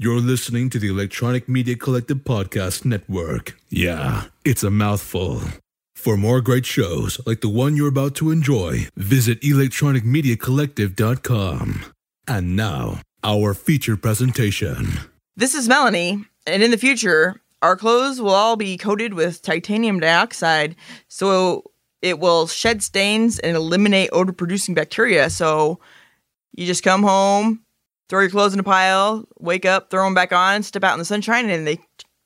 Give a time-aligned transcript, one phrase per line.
[0.00, 3.58] You're listening to the Electronic Media Collective Podcast Network.
[3.68, 5.42] Yeah, it's a mouthful.
[5.96, 11.84] For more great shows like the one you're about to enjoy, visit electronicmediacollective.com.
[12.28, 14.86] And now, our feature presentation.
[15.34, 19.98] This is Melanie, and in the future, our clothes will all be coated with titanium
[19.98, 20.76] dioxide
[21.08, 21.72] so
[22.02, 25.28] it will shed stains and eliminate odor producing bacteria.
[25.28, 25.80] So
[26.52, 27.64] you just come home,
[28.08, 30.98] throw your clothes in a pile, wake up, throw them back on, step out in
[30.98, 31.78] the sunshine, and they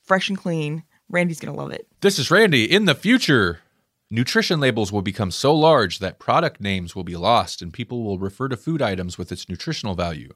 [0.05, 0.85] fresh and clean.
[1.09, 1.87] Randy's gonna love it.
[2.01, 2.65] This is Randy.
[2.65, 3.61] In the future,
[4.11, 8.19] nutrition labels will become so large that product names will be lost and people will
[8.19, 10.33] refer to food items with its nutritional value.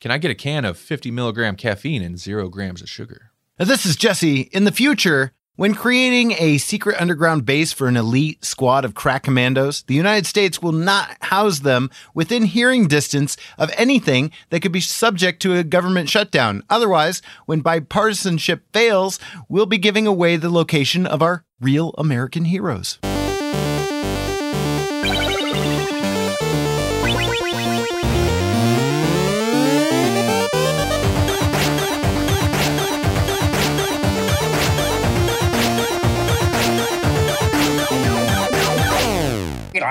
[0.00, 3.30] Can I get a can of 50 milligram caffeine and zero grams of sugar?
[3.58, 4.42] This is Jesse.
[4.52, 9.22] In the future, when creating a secret underground base for an elite squad of crack
[9.22, 14.72] commandos, the United States will not house them within hearing distance of anything that could
[14.72, 16.64] be subject to a government shutdown.
[16.68, 22.98] Otherwise, when bipartisanship fails, we'll be giving away the location of our real American heroes.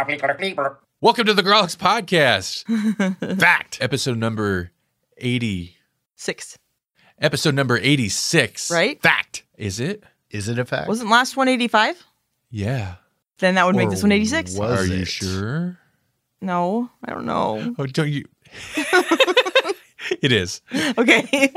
[0.04, 3.40] Welcome to the Grawlix Podcast.
[3.40, 3.78] Fact.
[3.80, 4.72] Episode number
[5.18, 6.58] 86.
[7.20, 8.70] Episode number 86.
[8.70, 9.02] right?
[9.02, 9.44] Fact.
[9.58, 10.04] Is it?
[10.30, 10.90] Is it a fact?
[10.90, 12.04] Wasn't last one 85?
[12.50, 12.96] Yeah.
[13.40, 14.58] Then that would make Or this one 86?
[14.58, 15.78] was Are you sure?
[16.42, 17.74] No, I don't know.
[17.78, 18.26] Oh, don't you?
[20.22, 20.62] it is.
[20.98, 21.54] Okay.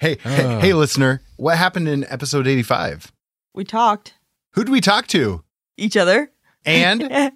[0.00, 0.76] Hey, hey, hey, oh.
[0.76, 3.10] listener, what happened in episode 85?
[3.54, 4.14] We talked
[4.52, 5.42] Who'd we talk to?
[5.76, 6.30] each other
[6.64, 7.02] And?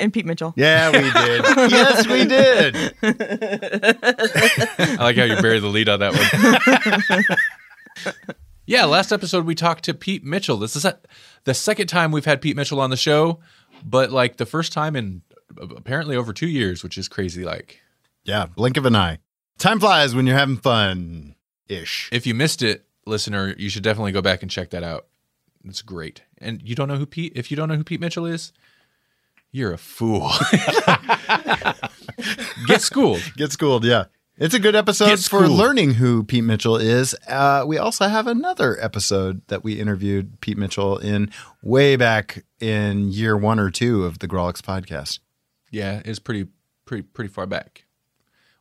[0.00, 0.54] and Pete Mitchell.
[0.56, 1.70] Yeah, we did.
[1.70, 2.76] yes, we did.
[4.98, 7.24] I like how you buried the lead on that
[8.04, 8.14] one.
[8.66, 10.56] yeah, last episode we talked to Pete Mitchell.
[10.56, 10.98] This is a,
[11.44, 13.40] the second time we've had Pete Mitchell on the show,
[13.84, 15.22] but like the first time in
[15.60, 17.44] uh, apparently over two years, which is crazy.
[17.44, 17.80] Like,
[18.24, 19.18] Yeah, blink of an eye.
[19.58, 21.34] Time flies when you're having fun
[21.68, 22.08] ish.
[22.12, 25.06] if you missed it, listener, you should definitely go back and check that out.
[25.64, 26.22] It's great.
[26.38, 27.32] And you don't know who Pete?
[27.34, 28.52] If you don't know who Pete Mitchell is,
[29.50, 30.28] you're a fool.
[32.66, 33.22] Get schooled.
[33.36, 34.04] Get schooled, yeah.
[34.38, 37.14] It's a good episode for learning who Pete Mitchell is.
[37.28, 41.30] Uh, we also have another episode that we interviewed Pete Mitchell in
[41.62, 45.20] way back in year one or two of the Grawlix podcast.
[45.70, 46.48] Yeah, it's pretty,
[46.86, 47.84] pretty, pretty far back.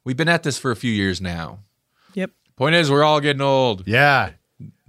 [0.04, 1.60] We've been at this for a few years now.
[2.16, 2.32] Yep.
[2.58, 3.88] Point is, we're all getting old.
[3.88, 4.32] Yeah,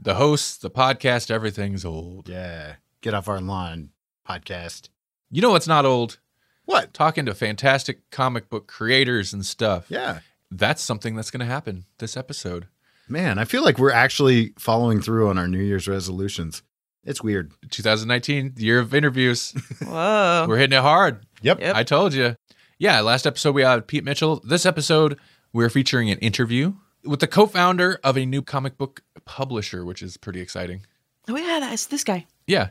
[0.05, 2.29] The hosts, the podcast, everything's old.
[2.29, 2.75] yeah.
[3.03, 3.91] Get off our lawn
[4.29, 4.89] podcast.
[5.31, 6.19] You know what's not old?
[6.65, 6.93] What?
[6.93, 9.87] Talking to fantastic comic book creators and stuff.
[9.89, 10.19] Yeah.
[10.51, 12.67] That's something that's going to happen this episode.
[13.09, 16.63] Man, I feel like we're actually following through on our New Year's resolutions.
[17.05, 17.53] It's weird.
[17.71, 19.53] 2019, year of interviews.
[19.85, 20.47] Whoa.
[20.49, 21.25] We're hitting it hard.
[21.43, 21.61] Yep.
[21.61, 21.77] Yep.
[21.77, 22.35] I told you.
[22.79, 24.41] Yeah, last episode we had Pete Mitchell.
[24.45, 25.17] This episode
[25.53, 26.75] we're featuring an interview
[27.05, 30.87] with the co-founder of a new comic book publisher, which is pretty exciting.
[31.29, 32.27] Oh, yeah, that's this guy.
[32.47, 32.71] Yeah,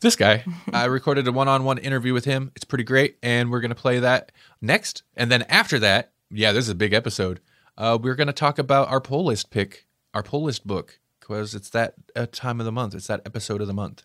[0.00, 0.44] this guy.
[0.72, 2.50] I recorded a one-on-one interview with him.
[2.56, 5.02] It's pretty great, and we're gonna play that next.
[5.16, 7.40] And then after that, yeah, this is a big episode.
[7.78, 11.70] Uh, we're gonna talk about our poll list pick, our poll list book, because it's
[11.70, 12.94] that uh, time of the month.
[12.94, 14.02] It's that episode of the month.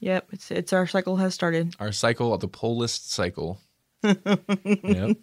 [0.00, 1.76] Yep, it's it's our cycle has started.
[1.78, 3.60] Our cycle of the poll list cycle.
[4.02, 5.16] yep.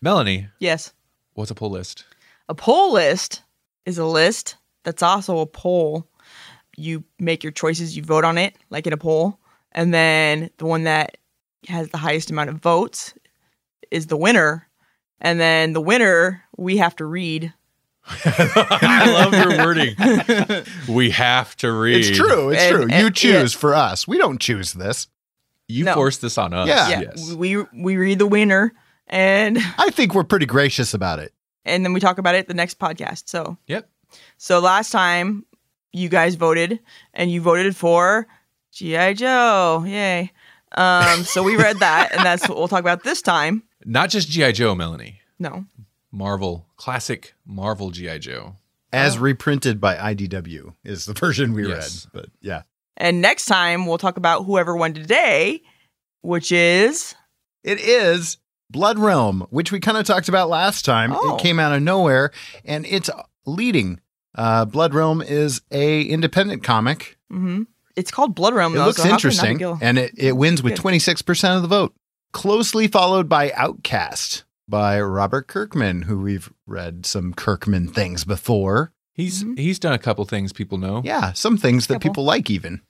[0.00, 0.92] Melanie, Yes.
[1.34, 2.04] what's a poll list?
[2.48, 3.42] A poll list
[3.86, 6.08] is a list that's also a poll.
[6.76, 9.38] You make your choices, you vote on it, like in a poll,
[9.72, 11.16] and then the one that
[11.68, 13.14] has the highest amount of votes
[13.90, 14.66] is the winner.
[15.20, 17.52] And then the winner we have to read.
[18.24, 19.94] I love your wording.
[20.88, 22.04] we have to read.
[22.04, 22.50] It's true.
[22.50, 22.82] It's And- true.
[22.82, 23.10] and- you yeah.
[23.10, 24.08] choose for us.
[24.08, 25.06] We don't choose this.
[25.68, 25.94] You No.
[25.94, 26.66] forced this on us.
[26.68, 26.88] Yeah.
[26.88, 27.32] Yeah, Yes.
[27.32, 28.72] we we read the winner,
[29.06, 31.32] and I think we're pretty gracious about it.
[31.64, 33.28] And then we talk about it the next podcast.
[33.28, 33.88] So Yep.
[34.36, 35.44] So last time
[35.92, 36.80] you guys voted
[37.14, 38.26] and you voted for
[38.72, 39.14] G.I.
[39.14, 39.84] Joe.
[39.86, 40.32] Yay.
[40.74, 43.62] Um, so we read that and that's what we'll talk about this time.
[43.84, 44.52] Not just G.I.
[44.52, 45.20] Joe, Melanie.
[45.38, 45.66] No.
[46.10, 48.18] Marvel, classic Marvel G.I.
[48.18, 48.56] Joe.
[48.92, 49.20] As Oh.
[49.20, 52.06] reprinted by IDW is the version we Yes.
[52.06, 52.12] read.
[52.22, 52.62] But yeah.
[52.96, 55.62] And next time we'll talk about whoever won today,
[56.20, 57.14] which is
[57.64, 58.36] It is
[58.72, 61.12] Blood Realm, which we kind of talked about last time.
[61.14, 61.36] Oh.
[61.36, 62.32] It came out of nowhere
[62.64, 63.10] and it's
[63.46, 64.00] leading.
[64.34, 67.18] Uh, Blood Realm is a independent comic.
[67.30, 67.66] mhm.
[67.96, 68.72] it's called Blood Realm.
[68.74, 70.76] It though, looks so how can it not be interesting and it, it wins with
[70.76, 70.82] Good.
[70.82, 71.94] 26% of the vote.
[72.32, 78.92] Closely followed by Outcast, by Robert Kirkman, who we've read some Kirkman things before.
[79.12, 81.02] He's he's done a couple things people know.
[81.04, 82.80] Yeah, some things that people like even.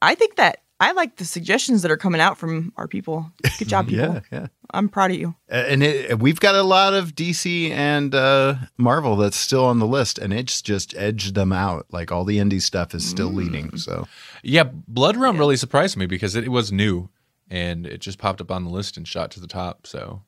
[0.00, 3.30] I think that I like the suggestions that are coming out from our people.
[3.56, 4.14] Good job, people.
[4.14, 4.46] Yeah, yeah.
[4.72, 5.36] I'm proud of you.
[5.48, 9.86] And it, we've got a lot of DC and uh, Marvel that's still on the
[9.86, 11.86] list, and it's just edged them out.
[11.92, 13.76] Like all the indie stuff is still leading.
[13.76, 14.08] So
[14.42, 17.10] Yeah, Blood Realm really surprised me because it, it was new
[17.48, 19.86] and it just popped up on the list and shot to the top.
[19.86, 20.22] So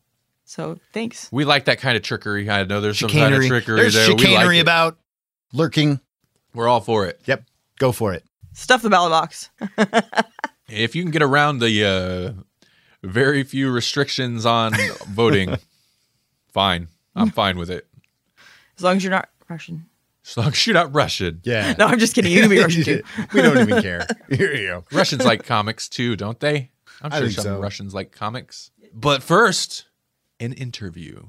[0.44, 1.28] So thanks.
[1.32, 2.48] we like that kind of trickery.
[2.48, 4.06] I know there's some kind of trickery There's there.
[4.06, 4.62] We like chicanery it.
[4.62, 4.98] about
[5.52, 5.98] lurking.
[6.54, 7.20] We're all for it.
[7.24, 7.44] Yep,
[7.80, 8.24] go for it.
[8.54, 9.50] Stuff the ballot box.
[10.66, 12.66] If you can get around the uh,
[13.06, 14.72] very few restrictions on
[15.10, 15.56] voting,
[16.48, 16.88] fine.
[17.14, 17.86] I'm fine with it.
[18.78, 19.84] As long as you're not Russian.
[20.26, 21.42] As long as you're not Russian.
[21.44, 21.74] Yeah.
[21.78, 22.32] No, I'm just kidding.
[22.32, 23.02] You can be Russian too.
[23.34, 24.06] we don't even care.
[24.30, 24.84] Here you go.
[24.90, 26.70] Russians like comics too, don't they?
[27.02, 27.60] I'm I sure think some so.
[27.60, 28.70] Russians like comics.
[28.94, 29.84] But first,
[30.40, 31.24] an interview.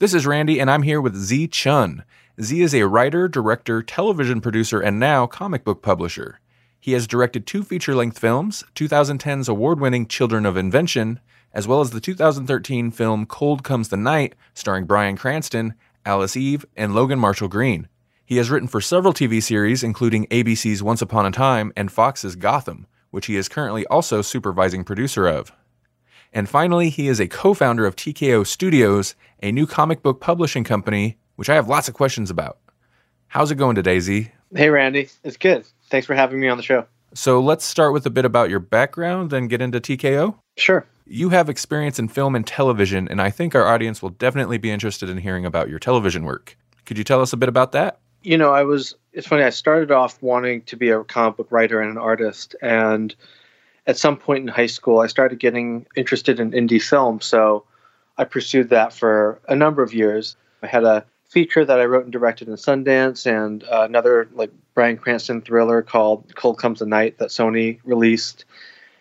[0.00, 2.02] This is Randy, and I'm here with Tze Chun.
[2.40, 6.40] Tze is a writer, director, television producer, and now comic book publisher.
[6.80, 11.20] He has directed two feature length films 2010's award winning Children of Invention,
[11.52, 15.74] as well as the 2013 film Cold Comes the Night, starring Bryan Cranston,
[16.06, 17.86] Alice Eve, and Logan Marshall Green.
[18.24, 22.34] He has written for several TV series, including ABC's Once Upon a Time and Fox's
[22.34, 25.52] Gotham, which he is currently also supervising producer of.
[26.32, 30.64] And finally, he is a co founder of TKO Studios, a new comic book publishing
[30.64, 32.58] company, which I have lots of questions about.
[33.26, 34.30] How's it going today, Tze?
[34.54, 35.08] Hey, Randy.
[35.24, 35.66] It's good.
[35.90, 36.86] Thanks for having me on the show.
[37.14, 40.36] So let's start with a bit about your background, then get into TKO.
[40.56, 40.86] Sure.
[41.04, 44.70] You have experience in film and television, and I think our audience will definitely be
[44.70, 46.56] interested in hearing about your television work.
[46.86, 47.98] Could you tell us a bit about that?
[48.22, 51.48] You know, I was, it's funny, I started off wanting to be a comic book
[51.50, 52.54] writer and an artist.
[52.62, 53.12] And
[53.88, 57.20] at some point in high school, I started getting interested in indie film.
[57.20, 57.64] So
[58.16, 60.36] I pursued that for a number of years.
[60.62, 64.50] I had a feature that I wrote and directed in Sundance and uh, another like
[64.74, 68.44] Bryan Cranston thriller called Cold Comes the Night that Sony released.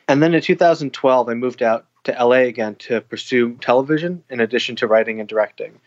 [0.08, 4.78] And then in 2012, I moved out to LA again to pursue television in addition
[4.78, 5.78] to writing and directing.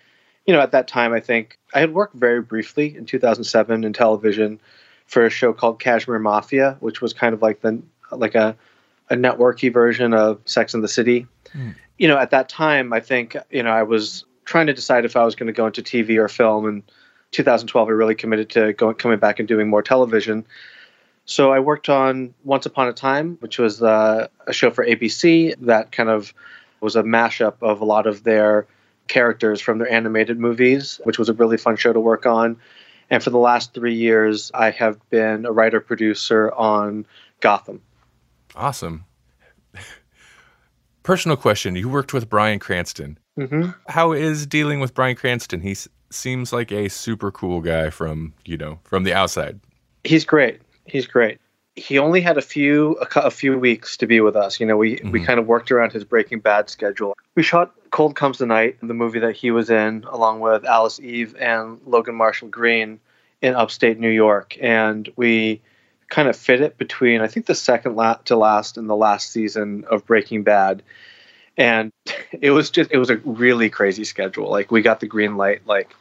[0.44, 3.92] You know, at that time, I think I had worked very briefly in 2007 in
[3.94, 4.60] television
[5.06, 7.82] for a show called Cashmere Mafia, which was kind of like the
[8.12, 8.54] like a
[9.08, 11.26] a networky version of Sex and the City.
[11.96, 15.16] You know, at that time, I think you know I was trying to decide if
[15.16, 16.66] I was going to go into TV or film.
[16.66, 16.82] And
[17.32, 20.46] 2012, I really committed to going coming back and doing more television.
[21.26, 25.54] So I worked on Once Upon a Time, which was uh, a show for ABC
[25.60, 26.34] that kind of
[26.80, 28.66] was a mashup of a lot of their
[29.08, 32.58] characters from their animated movies, which was a really fun show to work on.
[33.10, 37.06] And for the last three years, I have been a writer producer on
[37.40, 37.80] Gotham.
[38.54, 39.04] Awesome.
[41.04, 43.18] Personal question You worked with Bryan Cranston.
[43.36, 45.60] hmm How is dealing with Bryan Cranston?
[45.60, 49.60] He s- seems like a super cool guy from, you know, from the outside.
[50.02, 50.60] He's great.
[50.86, 51.38] He's great.
[51.76, 54.58] He only had a few a, a few weeks to be with us.
[54.60, 55.26] You know, we we Mhm.
[55.26, 57.14] kind of worked around his Breaking Bad schedule.
[57.34, 61.00] We shot Cold Comes the Night, the movie that he was in, along with Alice
[61.00, 62.98] Eve and Logan Marshall Green
[63.42, 65.60] in upstate New York, and we
[66.14, 69.32] kind of fit it between I think the second la- to last and the last
[69.32, 70.84] season of Breaking Bad.
[71.56, 71.90] And
[72.40, 74.48] it was just it was a really crazy schedule.
[74.48, 75.92] Like we got the green light like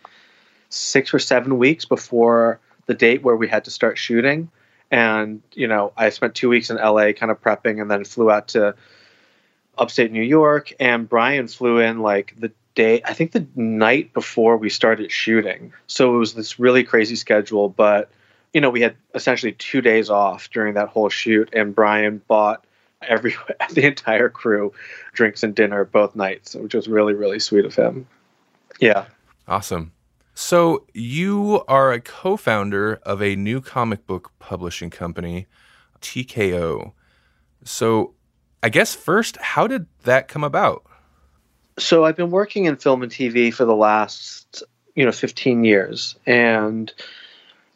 [0.70, 4.52] six or seven weeks before the date where we had to start shooting.
[4.92, 8.30] And, you know, I spent two weeks in LA kind of prepping and then flew
[8.30, 8.76] out to
[9.80, 10.74] upstate New York.
[10.80, 15.74] And Bryan flew in like the day, I think the night before we started shooting.
[15.88, 17.70] So it was this really crazy schedule.
[17.70, 18.12] But,
[18.54, 21.50] you know, we had essentially two days off during that whole shoot.
[21.54, 22.66] And Bryan bought
[23.02, 23.36] every,
[23.72, 24.74] the entire crew
[25.14, 28.08] drinks and dinner both nights, which was really, really sweet of him.
[28.80, 29.06] Yeah.
[29.48, 29.92] Awesome.
[30.36, 35.48] So you are a co-founder of a new comic book publishing company,
[36.02, 36.94] TKO.
[37.64, 38.14] So
[38.64, 40.86] I guess first, how did that come about?
[41.78, 44.64] so I've been working in film and TV for the last,
[44.96, 46.16] you know, 15 years.
[46.26, 46.94] And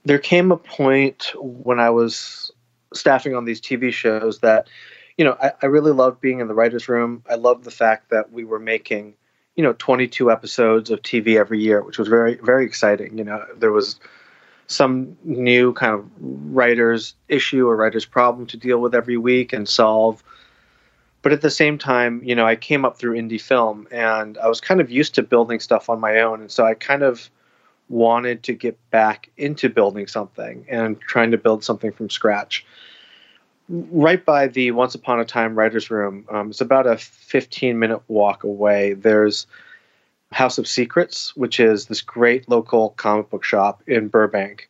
[0.06, 2.52] there came a point when I was
[2.94, 4.68] staffing on these TV shows that,
[5.18, 7.24] you know, I, I really loved being in the writer's room.
[7.30, 9.16] I loved the fact that we were making,
[9.56, 13.18] you know, 22 episodes of TV every year, which was very, very exciting.
[13.18, 14.00] You know, there was
[14.68, 19.68] some new kind of writer's issue or writer's problem to deal with every week and
[19.68, 20.24] solve
[21.28, 24.48] but at the same time, you know, I came up through indie film and I
[24.48, 26.40] was kind of used to building stuff on my own.
[26.40, 27.30] And so I kind of
[27.90, 32.66] wanted to get back into building something and trying to build something from scratch.
[33.70, 36.26] right by the Once Upon a Time writers' room.
[36.32, 38.94] Um, it's about a 15 minute walk away.
[38.94, 39.46] There's
[40.32, 44.70] House of Secrets, which is this great local comic book shop in Burbank.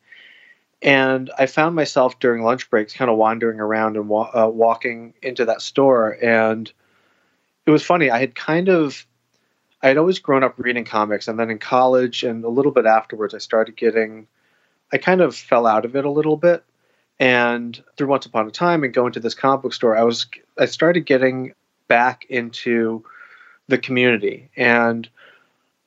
[0.81, 5.13] And I found myself during lunch breaks kind of wandering around and wa- uh, walking
[5.23, 6.17] into that store.
[6.21, 6.71] And
[7.65, 8.11] it was funny.
[8.11, 9.05] I had kind of,
[9.81, 11.27] I had always grown up reading comics.
[11.27, 14.27] And then in college and a little bit afterwards, I started getting,
[14.91, 16.63] I kind of fell out of it a little bit.
[17.19, 20.27] And through Once Upon a Time and going to this comic book store, I was,
[20.59, 21.53] I started getting
[21.87, 23.03] back into
[23.67, 24.49] the community.
[24.55, 25.07] And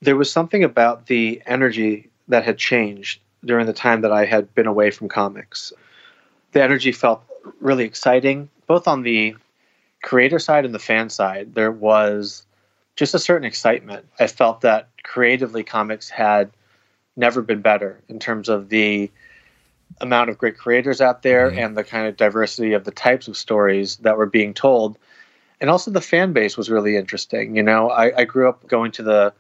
[0.02, 4.54] there was something about the energy that had changed during the time that I had
[4.54, 5.72] been away from comics.
[6.52, 7.22] The energy felt
[7.60, 9.36] really exciting, both on the
[10.02, 11.54] creator side and the fan side.
[11.54, 12.44] There was
[13.00, 14.06] just a certain excitement.
[14.18, 16.50] I felt that creatively, comics had
[17.16, 19.10] never been better in terms of the
[20.02, 21.60] amount of great creators out there mm-hmm.
[21.60, 24.98] and the kind of diversity of the types of stories that were being told.
[25.62, 27.56] And also, the fan base was really interesting.
[27.56, 29.32] You know, I, I grew up going to the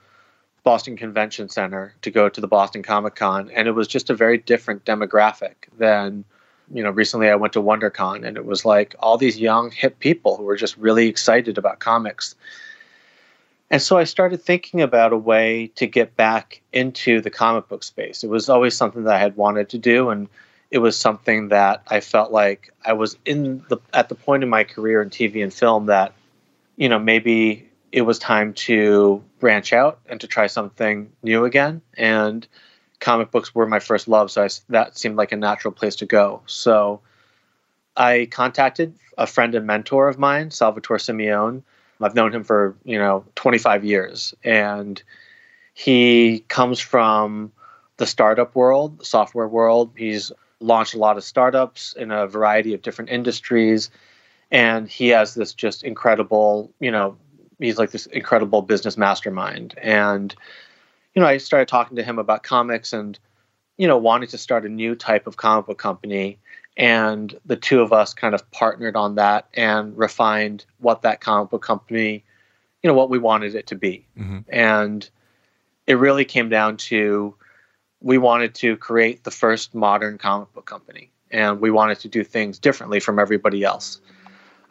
[0.64, 4.14] Boston Convention Center to go to the Boston Comic Con, and it was just a
[4.14, 6.24] very different demographic than,
[6.72, 9.98] you know, recently I went to WonderCon, and it was like all these young, hip
[9.98, 12.34] people who were just really excited about comics.
[13.70, 17.84] And so I started thinking about a way to get back into the comic book
[17.84, 18.24] space.
[18.24, 20.28] It was always something that I had wanted to do, and
[20.70, 24.48] it was something that I felt like I was in the at the point in
[24.48, 26.12] my career in TV and film that,
[26.76, 31.80] you know, maybe it was time to branch out and to try something new again.
[31.96, 32.46] And
[32.98, 36.06] comic books were my first love, so I, that seemed like a natural place to
[36.06, 36.42] go.
[36.46, 37.00] So
[37.96, 41.62] I contacted a friend and mentor of mine, Salvatore Simeone.
[42.00, 45.02] I've known him for you know 25 years, and
[45.74, 47.52] he comes from
[47.96, 49.92] the startup world, the software world.
[49.96, 53.90] He's launched a lot of startups in a variety of different industries,
[54.50, 57.16] and he has this just incredible, you know,
[57.58, 59.74] he's like this incredible business mastermind.
[59.80, 60.34] And
[61.14, 63.18] you know, I started talking to him about comics and
[63.76, 66.38] you know, wanting to start a new type of comic book company.
[66.76, 71.50] And the two of us kind of partnered on that and refined what that comic
[71.50, 72.24] book company,
[72.82, 74.06] you know, what we wanted it to be.
[74.18, 74.38] Mm-hmm.
[74.48, 75.08] And
[75.86, 77.34] it really came down to
[78.00, 82.24] we wanted to create the first modern comic book company and we wanted to do
[82.24, 84.00] things differently from everybody else.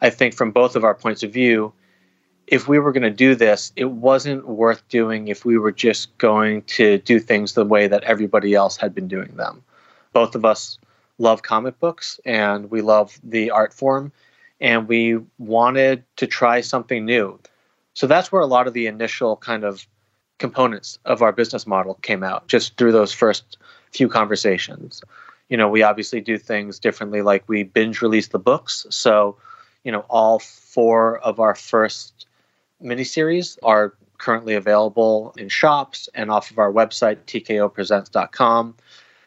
[0.00, 1.72] I think from both of our points of view,
[2.46, 6.16] if we were going to do this, it wasn't worth doing if we were just
[6.18, 9.62] going to do things the way that everybody else had been doing them.
[10.12, 10.78] Both of us
[11.20, 14.10] love comic books and we love the art form,
[14.60, 17.38] and we wanted to try something new.
[17.94, 19.86] So that's where a lot of the initial kind of
[20.38, 23.58] components of our business model came out, just through those first
[23.92, 25.02] few conversations.
[25.50, 28.86] You know, we obviously do things differently, like we binge release the books.
[28.90, 29.36] So,
[29.84, 32.26] you know, all four of our first
[32.82, 38.76] miniseries are currently available in shops and off of our website, tkopresents.com.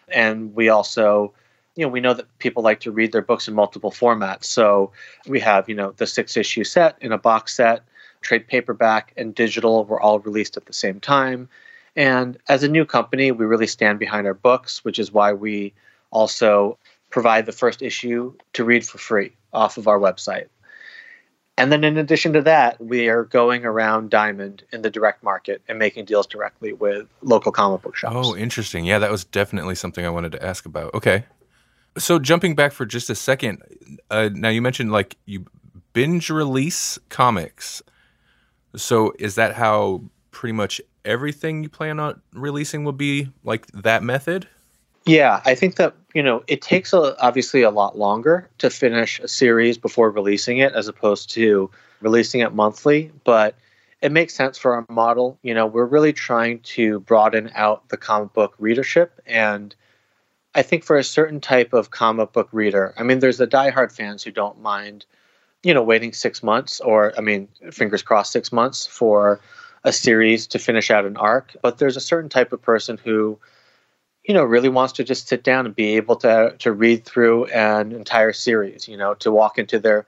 [0.07, 1.33] And we also,
[1.75, 4.45] you know, we know that people like to read their books in multiple formats.
[4.45, 4.91] So
[5.27, 7.83] we have, you know, the six issue set in a box set,
[8.21, 11.49] trade paperback, and digital were all released at the same time.
[11.95, 15.73] And as a new company, we really stand behind our books, which is why we
[16.11, 16.77] also
[17.09, 20.47] provide the first issue to read for free off of our website.
[21.55, 25.61] And then in addition to that, we are going around Diamond in the direct market
[25.67, 28.15] and making deals directly with local comic book shops.
[28.17, 28.85] Oh, interesting.
[28.85, 30.95] Yeah, that was definitely something I wanted to ask about.
[30.95, 31.25] Okay.
[31.97, 33.61] So jumping back for just a second,
[34.09, 35.45] uh, now you mentioned like you
[35.93, 37.81] binge release comics.
[38.75, 44.03] So is that how pretty much everything you plan on releasing will be like that
[44.03, 44.47] method?
[45.05, 49.19] Yeah, I think that you know it takes a, obviously a lot longer to finish
[49.19, 51.69] a series before releasing it, as opposed to
[52.01, 53.11] releasing it monthly.
[53.23, 53.55] But
[54.01, 55.37] it makes sense for our model.
[55.43, 59.75] You know, we're really trying to broaden out the comic book readership, and
[60.55, 63.91] I think for a certain type of comic book reader, I mean, there's the diehard
[63.91, 65.05] fans who don't mind,
[65.63, 69.39] you know, waiting six months, or I mean, fingers crossed, six months for
[69.83, 71.55] a series to finish out an arc.
[71.61, 73.39] But there's a certain type of person who
[74.23, 77.45] you know really wants to just sit down and be able to to read through
[77.45, 80.05] an entire series you know to walk into their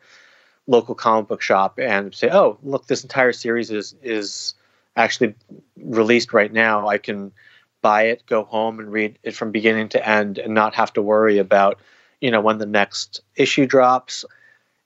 [0.68, 4.54] local comic book shop and say oh look this entire series is is
[4.96, 5.36] actually
[5.78, 7.32] released right now i can
[7.86, 11.02] buy it go home and read it from beginning to end and not have to
[11.04, 11.80] worry about
[12.20, 14.26] you know when the next issue drops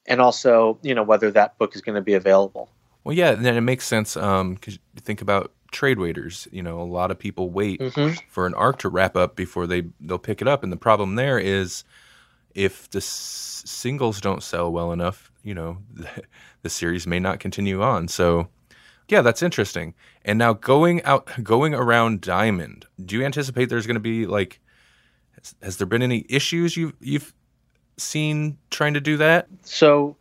[0.06, 2.70] and also you know whether that book is going to be available
[3.06, 6.48] well yeah then it makes sense um because you think about trade waiters.
[6.52, 8.16] You know, a lot of people wait mm-hmm.
[8.30, 11.16] for an arc to wrap up before they they'll pick it up, and the problem
[11.16, 11.84] there is
[12.56, 16.10] if the s- singles don't sell well enough, you know, the,
[16.64, 18.08] the series may not continue on.
[18.08, 18.50] So,
[19.10, 19.94] yeah, that's interesting.
[20.24, 24.60] And now going out, going around Diamond, do you anticipate there's going to be like,
[25.36, 27.34] has, has there been any issues you've you've
[27.98, 29.48] seen trying to do that?
[29.64, 30.16] So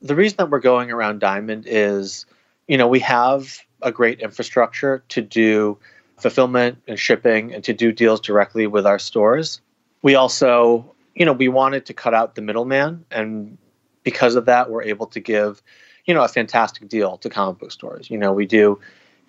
[0.00, 2.24] the reason that we're going around Diamond is,
[2.66, 5.78] you know, we have a great infrastructure to do
[6.18, 9.60] fulfillment and shipping and to do deals directly with our stores.
[10.02, 13.58] We also, you know, we wanted to cut out the middleman and
[14.02, 15.62] because of that we're able to give,
[16.08, 18.10] you know, a fantastic deal to comic book stores.
[18.10, 18.80] You know, we do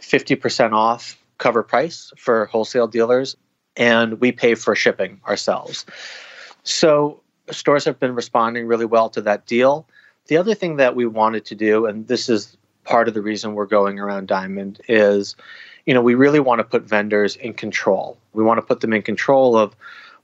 [0.02, 3.36] 50% off cover price for wholesale dealers
[3.76, 5.86] and we pay for shipping ourselves.
[6.64, 7.22] So
[7.52, 9.86] stores have been responding really well to that deal.
[10.28, 13.54] The other thing that we wanted to do, and this is part of the reason
[13.54, 15.36] we're going around Diamond, is
[15.86, 18.18] you know we really want to put vendors in control.
[18.34, 19.76] We want to put them in control of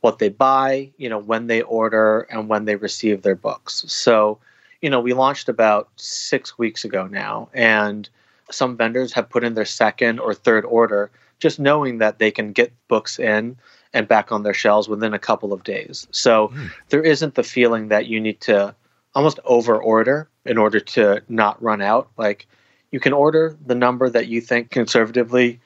[0.01, 3.83] what they buy, you know, when they order and when they receive their books.
[3.88, 4.38] So,
[4.86, 8.08] you know, we launched about six weeks ago now, and
[8.51, 12.51] some vendors have put in their second or third order just knowing that they can
[12.51, 13.58] get books in
[13.94, 16.08] and back on their shelves within a couple of days.
[16.12, 16.70] So mm.
[16.89, 18.75] there isn't the feeling that you need to
[19.15, 22.10] almost over order in order to not run out.
[22.15, 22.46] Like
[22.92, 25.60] you can order the number that you think conservatively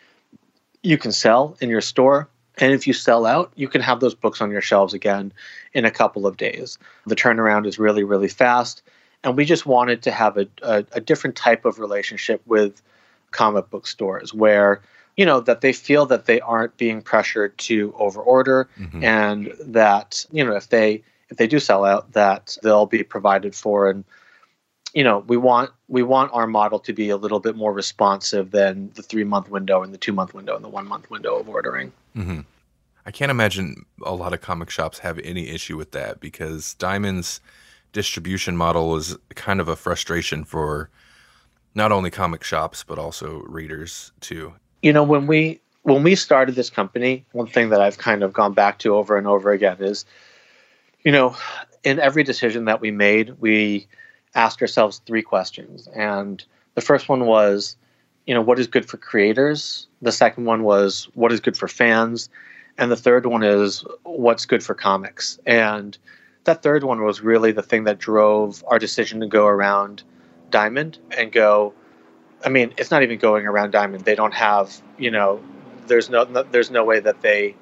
[0.81, 2.29] you can sell in your store.
[2.57, 5.33] And if you sell out, you can have those books on your shelves again
[5.73, 6.77] in a couple of days.
[7.05, 8.81] The turnaround is really, really fast.
[9.23, 12.81] And we just wanted to have a, a, a different type of relationship with
[13.31, 14.81] comic book stores where
[15.17, 19.03] you know that they feel that they aren't being pressured to overorder mm-hmm.
[19.03, 23.53] and that you know if they if they do sell out that they'll be provided
[23.53, 24.03] for and
[24.93, 28.51] you know we want we want our model to be a little bit more responsive
[28.51, 31.35] than the three month window and the two month window and the one month window
[31.37, 32.39] of ordering mm-hmm.
[33.05, 37.41] i can't imagine a lot of comic shops have any issue with that because diamond's
[37.91, 40.89] distribution model is kind of a frustration for
[41.75, 44.53] not only comic shops but also readers too.
[44.81, 48.33] You know when we when we started this company one thing that i've kind of
[48.33, 50.03] gone back to over and over again is
[51.03, 51.35] you know
[51.83, 53.87] in every decision that we made we
[54.35, 55.87] asked ourselves three questions.
[55.93, 56.43] And
[56.75, 57.75] the first one was
[58.25, 59.87] you know what is good for creators?
[60.01, 62.29] The second one was what is good for fans?
[62.77, 65.39] And the third one is what's good for comics?
[65.45, 65.97] And
[66.45, 70.03] that third one was really the thing that drove our decision to go around
[70.49, 71.73] diamond and go
[72.43, 74.05] I mean, it's not even going around Diamond.
[74.05, 75.41] They don't have, you know,
[75.87, 77.55] there's no, no there's no way that they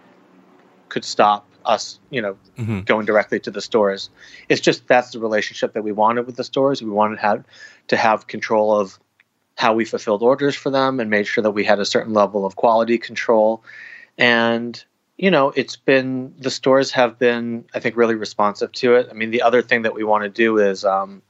[0.89, 2.81] could stop us, you know, mm-hmm.
[2.81, 4.09] going directly to the stores.
[4.49, 6.81] It's just that's the relationship that we wanted with the stores.
[6.81, 7.43] We wanted to have,
[7.89, 8.99] to have control of
[9.55, 12.45] how we fulfilled orders for them and made sure that we had a certain level
[12.45, 13.63] of quality control.
[14.17, 14.83] And
[15.17, 19.07] you know, it's been the stores have been, I think, really responsive to it.
[19.09, 21.21] I mean, the other thing that we want to do is um,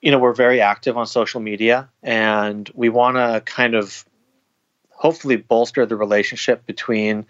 [0.00, 4.04] you know, we're very active on social media and we want to kind of
[4.90, 7.26] hopefully bolster the relationship between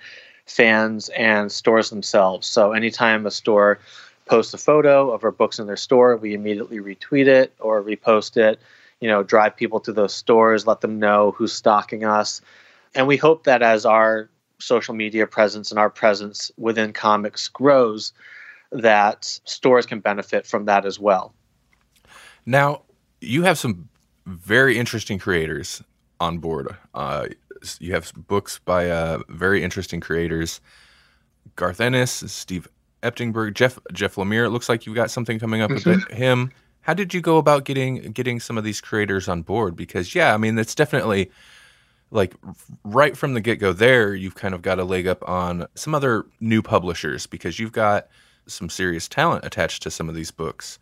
[0.46, 2.46] fans and stores themselves.
[2.46, 3.78] So anytime a store
[4.26, 8.36] posts a photo of our books in their store, we immediately retweet it or repost
[8.36, 8.60] it,
[9.00, 12.40] you know, drive people to those stores, let them know who's stocking us.
[12.94, 18.12] And we hope that as our social media presence and our presence within comics grows,
[18.72, 21.32] that stores can benefit from that as well.
[22.44, 22.82] Now,
[23.20, 23.88] you have some
[24.26, 25.82] very interesting creators
[26.20, 26.76] on board.
[26.94, 27.28] Uh,
[27.80, 30.60] you have books by uh, very interesting creators
[31.56, 32.68] Garth Ennis, Steve
[33.02, 34.46] Eptingberg, Jeff Jeff Lemire.
[34.46, 35.90] It looks like you've got something coming up mm-hmm.
[35.90, 36.52] with him.
[36.82, 39.76] How did you go about getting getting some of these creators on board?
[39.76, 41.30] Because yeah, I mean, it's definitely
[42.10, 42.34] like
[42.84, 43.72] right from the get go.
[43.72, 47.72] There, you've kind of got a leg up on some other new publishers because you've
[47.72, 48.08] got
[48.46, 50.78] some serious talent attached to some of these books.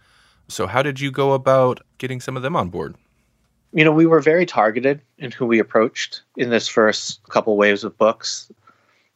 [0.49, 2.97] So, how did you go about getting some of them on board?
[3.73, 7.85] You know, we were very targeted in who we approached in this first couple waves
[7.85, 8.51] of books.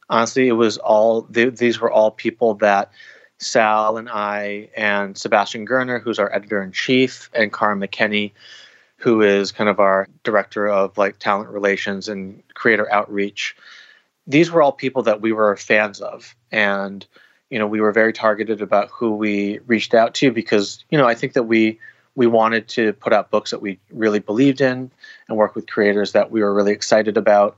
[0.09, 2.91] Honestly, it was all these were all people that
[3.37, 8.33] Sal and I and Sebastian Girner, who's our editor in chief, and Cara McKenney,
[9.01, 13.55] who is kind of our director of like talent relations and creator outreach.
[14.27, 17.05] These were all people that we were fans of, and
[17.49, 21.07] you know, we were very targeted about who we reached out to because, you know,
[21.07, 21.79] I think that we
[22.13, 24.91] we wanted to put out books that we really believed in
[25.27, 27.57] and work with creators that we were really excited about.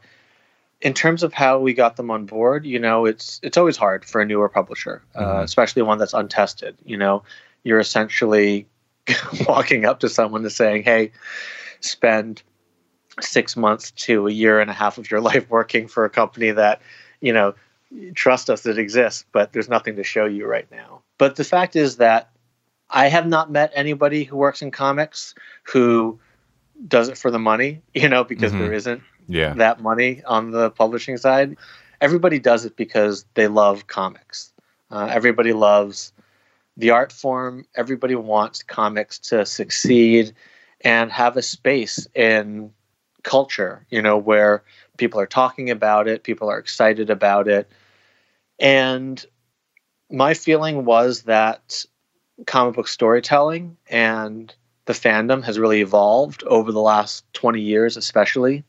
[0.82, 4.06] In terms of how we got them on board, you know, it's it's always hard
[4.06, 5.38] for a newer publisher, uh, mm-hmm.
[5.40, 6.78] uh, especially one that's untested.
[6.86, 7.24] You know,
[7.64, 8.68] you're essentially
[9.48, 11.12] walking up to someone and saying, "Hey,
[11.80, 12.42] spend
[13.22, 16.52] six months to a year and a half of your life working for a company
[16.52, 16.82] that,
[17.22, 17.54] you know,
[18.16, 21.02] trust us, it exists, but there's nothing to show you right now.
[21.20, 22.32] But the fact is that
[22.90, 26.20] I have not met anybody who works in comics who
[26.88, 28.60] does it for the money, you know, because Mhm.
[28.60, 29.54] there isn't Yeah.
[29.54, 31.56] that money on the publishing side.
[32.02, 34.52] Everybody does it because they love comics.
[34.92, 36.13] Uh, everybody loves
[36.78, 37.66] the art form.
[37.76, 40.34] Everybody wants comics to succeed
[40.82, 42.72] and have a space in
[43.24, 44.64] culture, you know, where
[44.98, 47.70] people are talking about it, people are excited about it.
[48.60, 49.24] And
[50.12, 51.86] my feeling was that
[52.46, 54.54] comic book storytelling and
[54.86, 58.64] the fandom has really evolved over the last 20 years, especially,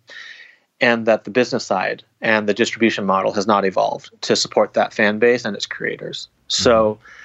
[0.80, 4.92] and that the business side and the distribution model has not evolved to support that
[4.92, 6.28] fan base and its creators.
[6.48, 7.23] So, mm-hmm.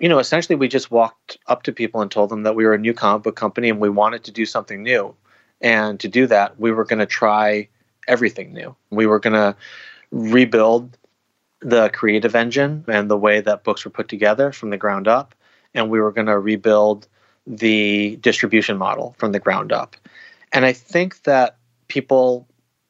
[0.00, 2.74] You know, essentially, we just walked up to people and told them that we were
[2.74, 5.14] a new comic book company and we wanted to do something new.
[5.60, 7.68] And to do that, we were going to try
[8.06, 8.76] everything new.
[8.90, 9.56] We were going to
[10.10, 10.96] rebuild
[11.60, 15.34] the creative engine and the way that books were put together from the ground up.
[15.74, 17.08] And we were going to rebuild
[17.46, 19.96] the distribution model from the ground up.
[20.52, 21.56] And I think that
[21.88, 22.46] people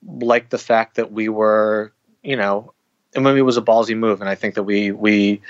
[0.06, 1.92] liked the fact that we were,
[2.22, 2.72] you know,
[3.14, 5.40] and when it was a ballsy move, and I think that we we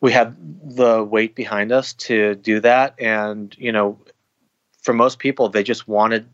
[0.00, 2.94] we had the weight behind us to do that.
[2.98, 3.98] And you know,
[4.82, 6.28] for most people, they just wanted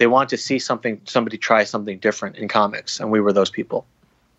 [0.00, 3.50] they wanted to see something, somebody try something different in comics, and we were those
[3.50, 3.86] people.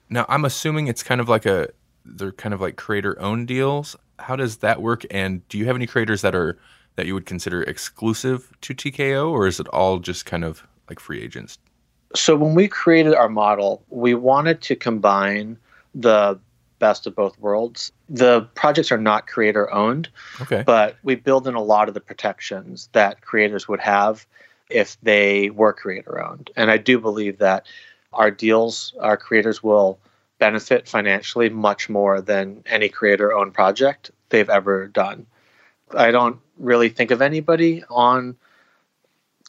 [0.09, 1.69] Now, I'm assuming it's kind of like a
[2.03, 3.95] they're kind of like creator owned deals.
[4.17, 5.05] How does that work?
[5.11, 6.57] And do you have any creators that are
[6.95, 10.99] that you would consider exclusive to TKO, or is it all just kind of like
[10.99, 11.57] free agents?
[12.15, 15.57] So when we created our model, we wanted to combine
[15.95, 16.39] the
[16.81, 17.93] best of both worlds.
[18.09, 20.09] The projects are not creator owned,
[20.41, 20.63] Okay.
[20.65, 24.25] but we build in a lot of the protections that creators would have
[24.69, 26.49] if they were creator owned.
[26.57, 27.65] And I do believe that
[28.11, 29.99] our deals, our creators will
[30.39, 35.25] benefit financially much more than any creator owned project they've ever done.
[35.95, 38.35] I don't really think of anybody on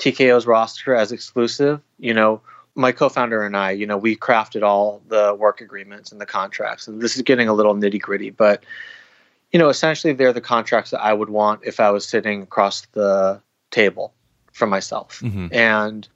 [0.01, 1.81] TKO's roster as exclusive.
[1.99, 2.41] You know,
[2.75, 6.89] my co-founder and I, you know, we crafted all the work agreements and the contracts.
[6.89, 8.65] And this is getting a little nitty gritty, but
[9.53, 12.87] you know, essentially they're the contracts that I would want if I was sitting across
[12.93, 14.15] the table
[14.53, 15.21] from myself.
[15.21, 15.53] Mhm.
[15.53, 16.09] And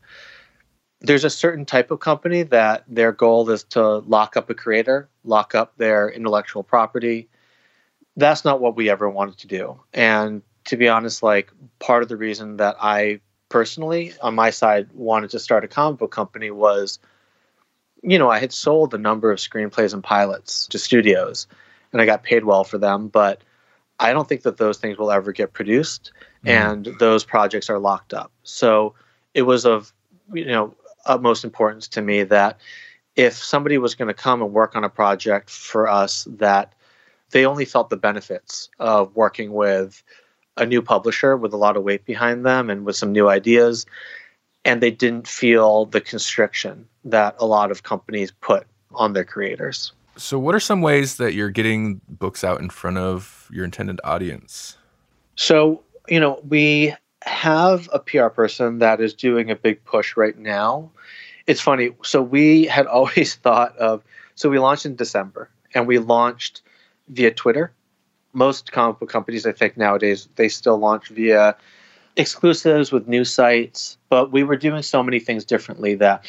[1.01, 5.09] there's a certain type of company that their goal is to lock up a creator,
[5.25, 7.29] lock up their intellectual property.
[8.17, 9.79] That's not what we ever wanted to do.
[9.93, 14.89] And to be honest, like part of the reason that I personally, on my side,
[14.93, 16.99] wanted to start a comic book company was,
[18.03, 21.47] you know, I had sold a number of screenplays and pilots to studios
[21.93, 23.43] and I got paid well for them, but
[23.99, 26.13] I don't think that those things will ever get produced
[26.45, 26.49] mm-hmm.
[26.49, 28.33] and those projects are locked up.
[28.43, 28.95] So
[29.35, 29.93] it was of,
[30.33, 30.75] you know,
[31.07, 32.59] utmost importance to me that
[33.15, 36.75] if somebody was going to come and work on a project for us that
[37.31, 40.03] they only felt the benefits of working with
[40.57, 43.87] a new publisher with a lot of weight behind them and with some new ideas
[44.65, 49.93] and they didn't feel the constriction that a lot of companies put on their creators.
[50.17, 54.01] So, what are some ways that you're getting books out in front of your intended
[54.03, 54.77] audience?
[55.37, 60.37] so you know we have a pr person that is doing a big push right
[60.37, 60.91] now.
[61.47, 64.03] It's funny so we had always thought of
[64.35, 66.63] so we launched in december and we launched
[67.09, 67.73] via twitter
[68.37, 71.57] most comic book companies i think nowadays they still launch via
[72.17, 76.25] exclusives with new sites but we were doing so many things differently that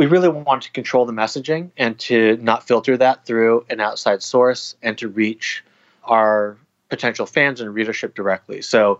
[0.00, 4.22] we really wanted to control the messaging and to not filter that through an outside
[4.22, 5.62] source and to reach
[6.04, 6.56] our
[6.88, 8.62] potential fans and readership directly.
[8.62, 8.98] So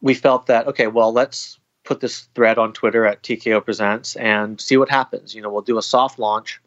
[0.00, 4.58] we felt that okay well let's put this thread on twitter at tko presents and
[4.58, 5.34] see what happens.
[5.34, 6.58] You know we'll do a soft launch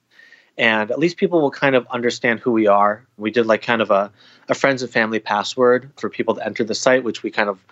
[0.62, 3.04] and at least people will kind of understand who we are.
[3.18, 4.12] We did like kind of a,
[4.48, 7.66] a friends and family password for people to enter the site which we kind of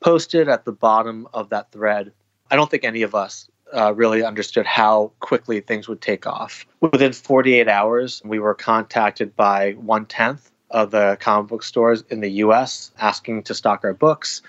[0.00, 2.12] posted at the bottom of that thread.
[2.50, 6.66] I don't think any of us uh, really understood how quickly things would take off.
[6.82, 12.20] Within 48 hours we were contacted by one tenth of the comic book stores in
[12.20, 14.42] the us asking to stock our books.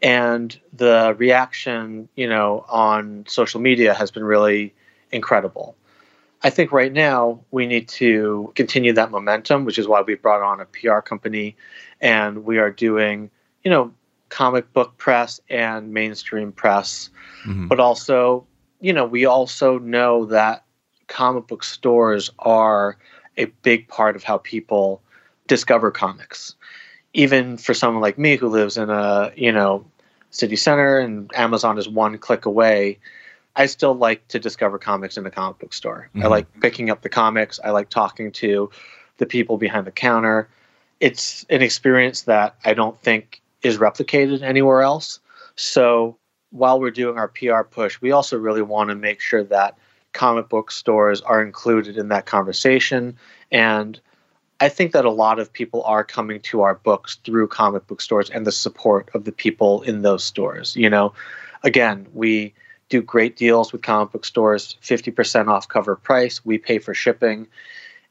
[0.00, 4.72] And the reaction you know on social media has been really
[5.10, 5.74] incredible
[6.44, 10.42] i think right now we need to continue that momentum which is why we brought
[10.42, 11.56] on a pr company.
[12.00, 13.30] And we are doing
[13.64, 13.92] you know
[14.28, 17.10] comic book press and mainstream press.
[17.46, 17.68] Mhm.
[17.68, 18.46] but also
[18.80, 20.64] you know we also know that
[21.08, 22.96] comic book stores are
[23.36, 25.02] a big part of how people
[25.48, 26.54] discover comics.
[27.12, 29.84] Even for someone like me who lives in a you know
[30.30, 32.98] city center and amazon is one click away
[33.56, 36.08] I still like to discover comics in the comic book store.
[36.16, 36.30] I Mhm.
[36.30, 37.60] like picking up the comics.
[37.62, 38.70] I like talking to
[39.18, 40.48] the people behind the counter.
[41.00, 45.20] It's an experience that I don't think is replicated anywhere else.
[45.56, 46.16] So
[46.50, 49.76] while we're doing our PR push, we also really want to make sure that
[50.12, 53.16] comic book stores are included in that conversation.
[53.50, 54.00] And
[54.60, 58.00] I think that a lot of people are coming to our books through comic book
[58.00, 60.76] stores and the support of the people in those stores.
[60.76, 61.12] You know,
[61.64, 62.54] again, we
[62.94, 66.44] do great deals with comic book stores 50% off cover price.
[66.44, 67.48] We pay for shipping.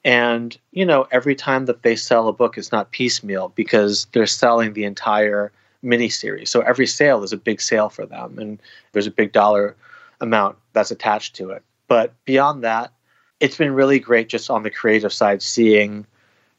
[0.03, 4.27] And, you know, every time that they sell a book, it's not piecemeal because they're
[4.27, 5.53] selling the entire
[5.85, 6.49] miniseries.
[6.49, 9.77] So every sale is a big sale for them, and there's a big dollar
[10.19, 11.63] amount that's attached to it.
[11.87, 12.91] But beyond that,
[13.39, 16.05] it's been really great just on the creative side seeing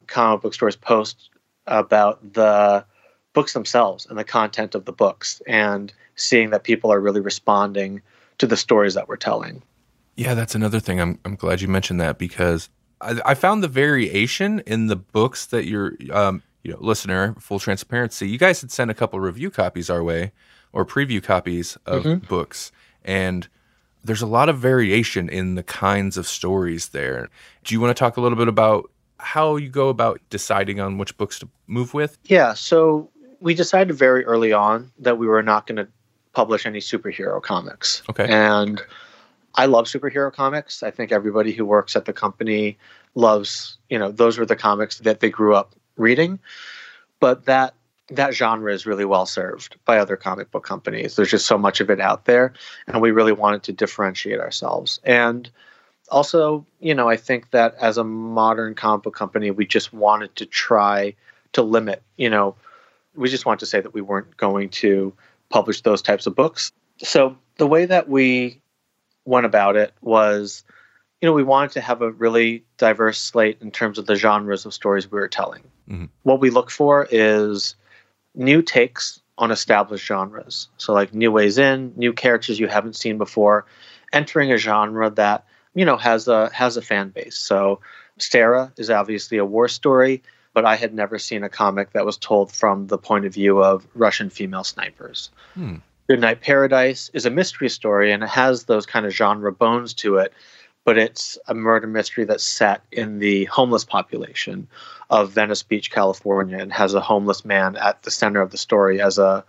[0.07, 1.29] comic book stores post
[1.67, 2.87] about the
[3.35, 8.01] books themselves and the content of the books and seeing that people are really responding
[8.39, 9.63] to the stories that we're telling.
[10.17, 11.01] Yeah, that's another thing.
[11.01, 12.69] I'm I'm glad you mentioned that because
[13.01, 17.59] I, I found the variation in the books that you're, um, you know, listener, full
[17.59, 18.29] transparency.
[18.29, 20.33] You guys had sent a couple review copies our way
[20.73, 22.73] or preview copies of books,
[23.05, 23.49] and
[24.05, 27.29] there's a lot of variation in the kinds of stories there.
[27.65, 30.99] Do you want to talk a little bit about how you go about deciding on
[30.99, 32.19] which books to move with?
[32.25, 35.89] Yeah, so we decided very early on that we were not going to
[36.35, 38.03] publish any superhero comics.
[38.11, 38.27] Okay.
[38.29, 38.83] And
[39.55, 40.83] I love superhero comics.
[40.83, 42.77] I think everybody who works at the company
[43.15, 46.39] loves, you know, those were the comics that they grew up reading.
[47.21, 47.75] But that
[48.11, 51.17] that genre is really well served by other comic book companies.
[51.17, 52.53] There's just so much of it out there,
[52.87, 55.01] and we really wanted to differentiate ourselves.
[55.05, 55.49] And
[56.11, 60.37] also, you know, I think that as a modern comic book company, we just wanted
[60.37, 61.15] to try
[61.53, 62.55] to limit, you know,
[63.15, 65.13] we just wanted to say that we weren't going to
[65.55, 66.73] publish those types of books.
[66.99, 68.61] So the way that we
[69.25, 70.65] went about it was,
[71.21, 74.67] you know, we wanted to have a really diverse slate in terms of the genres
[74.67, 75.63] of stories we were telling.
[75.89, 76.09] Mhm.
[76.25, 77.77] What we look for is
[78.35, 80.69] new takes on established genres.
[80.77, 83.65] So, like new ways in, new characters you haven't seen before,
[84.13, 85.45] entering a genre that
[85.77, 87.39] you know has a has a fan base.
[87.39, 87.79] So,
[88.19, 90.21] Sara is obviously a war story,
[90.55, 93.63] but I had never seen a comic that was told from the point of view
[93.63, 95.31] of Russian female snipers.
[95.55, 95.77] Hmm.
[96.09, 100.17] Goodnight Paradise is a mystery story and it has those kind of genre bones to
[100.17, 100.33] it,
[100.85, 104.69] but it's a murder mystery that's set in the homeless population
[105.11, 109.01] of Venice Beach, California, and has a homeless man at the center of the story
[109.01, 109.45] as a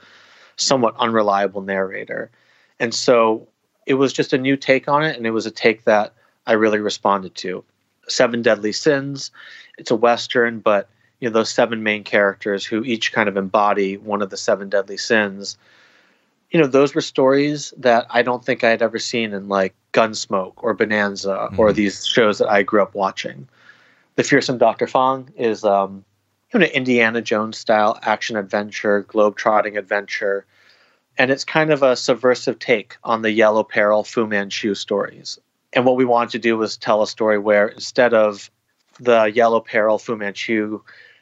[0.55, 2.31] somewhat unreliable narrator.
[2.79, 3.47] And so
[3.85, 6.13] it was just a new take on it, and it was a take that
[6.47, 7.63] I really responded to.
[8.07, 9.31] Seven Deadly Sins,
[9.77, 10.89] it's a Western, but
[11.25, 14.69] you know, those seven main characters who each kind of embody one of the seven
[14.69, 15.57] deadly sins
[16.51, 19.73] you know, those were stories that I don't think I had ever seen in like
[19.91, 21.75] Gunsmoke or Bonanza or Mhm.
[21.75, 23.49] these shows that I grew up watching.
[24.15, 24.87] The Fearsome Dr.
[24.87, 26.05] Fong is um,
[26.53, 30.45] you know, an Indiana Jones style action adventure, globe-trotting adventure,
[31.17, 35.39] and it's kind of a subversive take on the Yellow Peril Fu Manchu stories.
[35.73, 38.49] And what we wanted to do was tell a story where instead of
[38.99, 40.81] the Yellow Peril Fu Manchu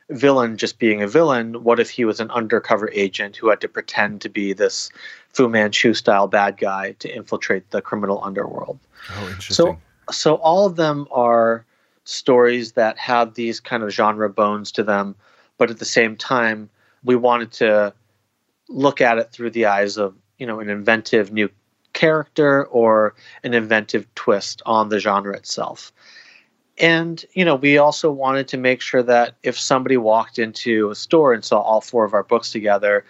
[0.10, 3.68] villain just being a villain, what if he was an undercover agent who had to
[3.68, 4.90] pretend to be this
[5.30, 8.80] Fu Manchu style bad guy to infiltrate the criminal underworld?
[9.12, 9.54] Oh, interesting.
[9.54, 9.78] So,
[10.12, 11.66] so all of them are
[12.04, 15.16] stories that have these kind of genre bones to them,
[15.58, 16.70] but at the same time,
[17.04, 17.94] we wanted to
[18.70, 21.50] look at it through the eyes of you know an inventive new
[21.94, 23.14] character or
[23.44, 25.92] an inventive twist on the genre itself.
[26.80, 30.96] And you know, we also wanted to make sure that if somebody walked into a
[30.96, 33.06] store and saw all four of our books together,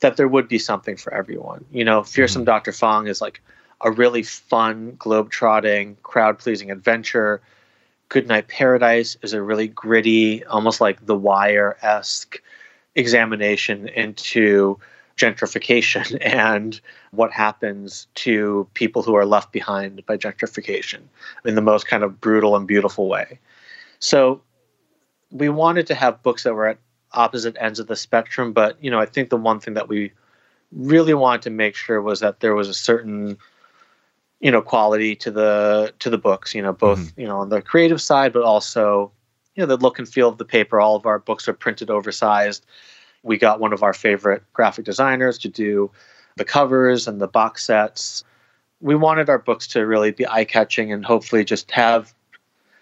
[0.00, 1.64] that there would be something for everyone.
[1.70, 2.46] You know, Fearsome mm-hmm.
[2.46, 2.72] Dr.
[2.72, 3.40] Fong is like
[3.80, 7.40] a really fun, globe-trotting, crowd-pleasing adventure.
[8.08, 12.40] Goodnight Paradise is a really gritty, almost like The Wire-esque
[12.94, 14.78] examination into
[15.16, 21.00] gentrification and what happens to people who are left behind by gentrification
[21.44, 23.38] in the most kind of brutal and beautiful way.
[23.98, 24.42] So
[25.30, 26.78] we wanted to have books that were at
[27.12, 30.12] opposite ends of the spectrum, but you know, I think the one thing that we
[30.72, 33.38] really wanted to make sure was that there was a certain
[34.40, 37.20] you know quality to the to the books you know both mm-hmm.
[37.20, 39.10] you know on the creative side but also
[39.56, 40.80] you know the look and feel of the paper.
[40.80, 42.64] All of our books are printed oversized
[43.26, 45.90] we got one of our favorite graphic designers to do
[46.36, 48.24] the covers and the box sets
[48.80, 52.14] we wanted our books to really be eye-catching and hopefully just have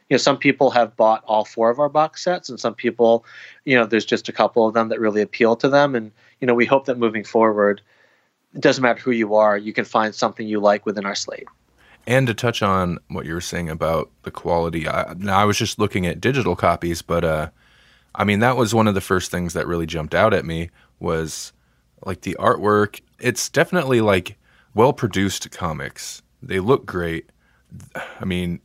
[0.08, 3.24] you know some people have bought all four of our box sets and some people
[3.64, 6.46] you know there's just a couple of them that really appeal to them and you
[6.46, 7.80] know we hope that moving forward
[8.54, 11.48] it doesn't matter who you are, you can find something you like within our slate.
[12.06, 15.58] And to touch on what you were saying about the quality, I, now I was
[15.58, 17.50] just looking at digital copies, but uh,
[18.14, 20.70] I mean that was one of the first things that really jumped out at me
[21.00, 21.52] was
[22.04, 23.00] like the artwork.
[23.18, 24.36] It's definitely like
[24.74, 26.22] well produced comics.
[26.42, 27.30] They look great.
[28.20, 28.60] I mean,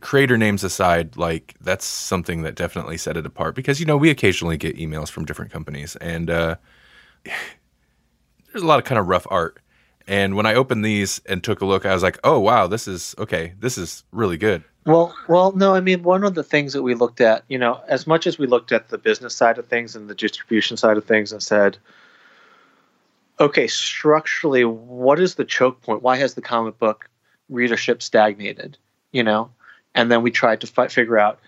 [0.00, 4.10] creator names aside, like that's something that definitely set it apart because you know we
[4.10, 6.56] occasionally get emails from different companies and uh,
[7.24, 9.58] there's a lot of kind of rough art
[10.06, 12.86] and when I opened these and took a look, I was like, "Oh wow, this
[12.86, 13.54] is okay.
[13.58, 16.94] This is really good." Well, well, no, I mean, one of the things that we
[16.94, 19.96] looked at, you know, as much as we looked at the business side of things
[19.96, 21.76] and the distribution side of things, and said,
[23.40, 26.02] okay, structurally, what is the choke point?
[26.02, 27.10] Why has the comic book
[27.48, 28.78] readership stagnated?
[29.10, 29.50] You know,
[29.94, 31.40] and then we tried to fi- figure out.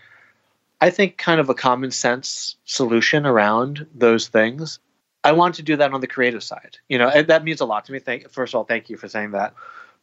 [0.81, 4.79] I think kind of a common sense solution around those things
[5.29, 6.79] I want to do that on the creative side.
[6.89, 7.99] You know, that means a lot to me.
[7.99, 9.53] Thank first of all, thank you for saying that.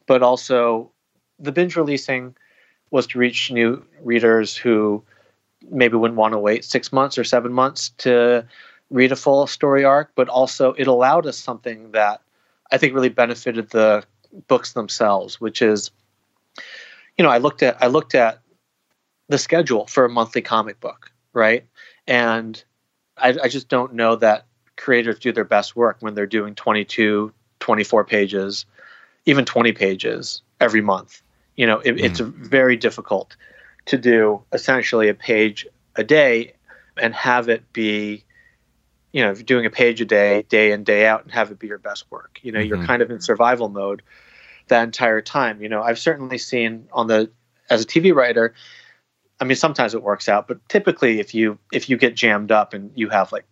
[0.06, 0.92] But also,
[1.40, 2.36] the binge releasing
[2.92, 5.02] was to reach new readers who
[5.68, 8.46] maybe wouldn't want to wait six months or seven months to
[8.88, 10.12] read a full story arc.
[10.14, 12.20] But also, it allowed us something that
[12.70, 14.04] I think really benefited the
[14.46, 15.90] books themselves, which is,
[17.18, 18.38] you know, I looked at I looked at
[19.28, 21.66] the schedule for a monthly comic book, right?
[22.06, 22.62] And
[23.16, 27.32] I, I just don't know that creators do their best work when they're doing 22,
[27.60, 28.66] 24 pages,
[29.24, 31.22] even 20 pages every month.
[31.56, 32.04] You know, it, mm.
[32.04, 33.36] it's very difficult
[33.86, 36.54] to do essentially a page a day
[36.96, 38.24] and have it be,
[39.12, 41.50] you know, if you're doing a page a day, day in, day out, and have
[41.50, 42.40] it be your best work.
[42.42, 42.68] You know, mm-hmm.
[42.68, 44.02] you're kind of in survival mode
[44.68, 45.62] that entire time.
[45.62, 47.30] You know, I've certainly seen on the,
[47.70, 48.54] as a TV writer,
[49.40, 52.72] I mean, sometimes it works out, but typically, if you if you get jammed up
[52.72, 53.44] and you have like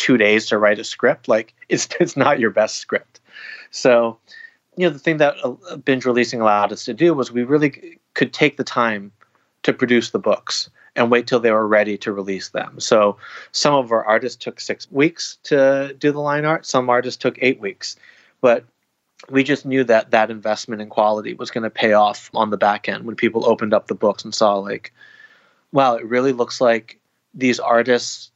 [0.00, 3.20] two days to write a script, like it's it's not your best script.
[3.70, 4.18] So,
[4.76, 7.98] you know, the thing that uh, binge releasing allowed us to do was we really
[8.14, 9.12] could take the time
[9.62, 12.80] to produce the books and wait till they were ready to release them.
[12.80, 13.18] So,
[13.52, 16.64] some of our artists took six weeks to do the line art.
[16.64, 17.96] Some artists took eight weeks,
[18.40, 18.64] but
[19.28, 22.56] we just knew that that investment in quality was going to pay off on the
[22.56, 24.94] back end when people opened up the books and saw like
[25.72, 26.98] wow it really looks like
[27.34, 28.30] these artists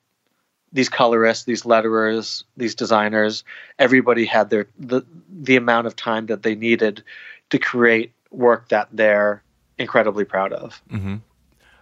[0.74, 3.44] these colorists, these letterers, these designers,
[3.78, 7.02] everybody had their the the amount of time that they needed
[7.50, 9.42] to create work that they're
[9.78, 10.82] incredibly proud of.
[10.90, 11.16] Mm-hmm.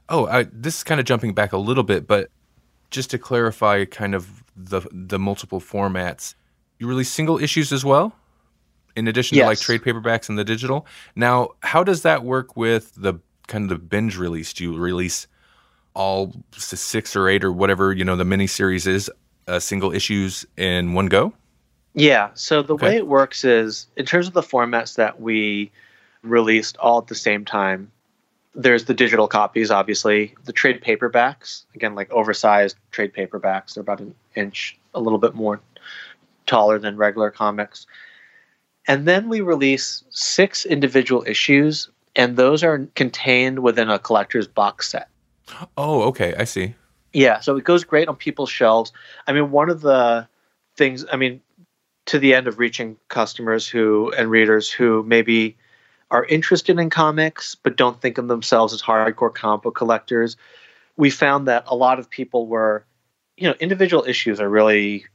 [0.09, 2.31] Oh, I, this is kind of jumping back a little bit, but
[2.91, 6.35] just to clarify, kind of the the multiple formats,
[6.79, 8.15] you release single issues as well,
[8.95, 9.45] in addition yes.
[9.45, 10.87] to like trade paperbacks and the digital.
[11.17, 13.15] Now, how does that work with the
[13.47, 14.53] kind of the binge release?
[14.53, 15.27] Do you release
[15.95, 19.11] all six or eight or whatever you know the mini series is
[19.47, 21.33] uh, single issues in one go?
[21.95, 22.31] Yeah.
[22.35, 22.87] So the okay.
[22.87, 25.71] way it works is in terms of the formats that we
[26.23, 27.91] released all at the same time.
[28.55, 30.35] There's the digital copies, obviously.
[30.45, 33.75] The trade paperbacks, again, like oversized trade paperbacks.
[33.75, 35.61] They're about an inch, a little bit more
[36.47, 37.87] taller than regular comics.
[38.87, 44.91] And then we release six individual issues, and those are contained within a collector's box
[44.91, 45.09] set.
[45.77, 46.35] Oh, okay.
[46.37, 46.75] I see.
[47.13, 48.93] Yeah, so it goes great on people's shelves.
[49.27, 50.27] I mean, one of the
[50.77, 51.41] things, I mean,
[52.07, 55.57] to the end of reaching customers who and readers who maybe
[56.11, 60.37] are interested in comics but don't think of themselves as hardcore comic book collectors,
[60.97, 62.85] we found that a lot of people were,
[63.37, 65.07] you know, individual issues are really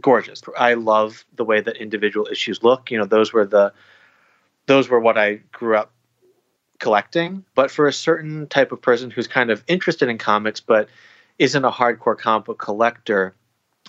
[0.00, 0.42] gorgeous.
[0.56, 2.90] I love the way that individual issues look.
[2.90, 3.72] You know, those were the
[4.66, 5.92] those were what I grew up
[6.80, 10.88] collecting, but for a certain type of person who's kind of interested in comics but
[11.38, 13.34] isn't a hardcore comic book collector,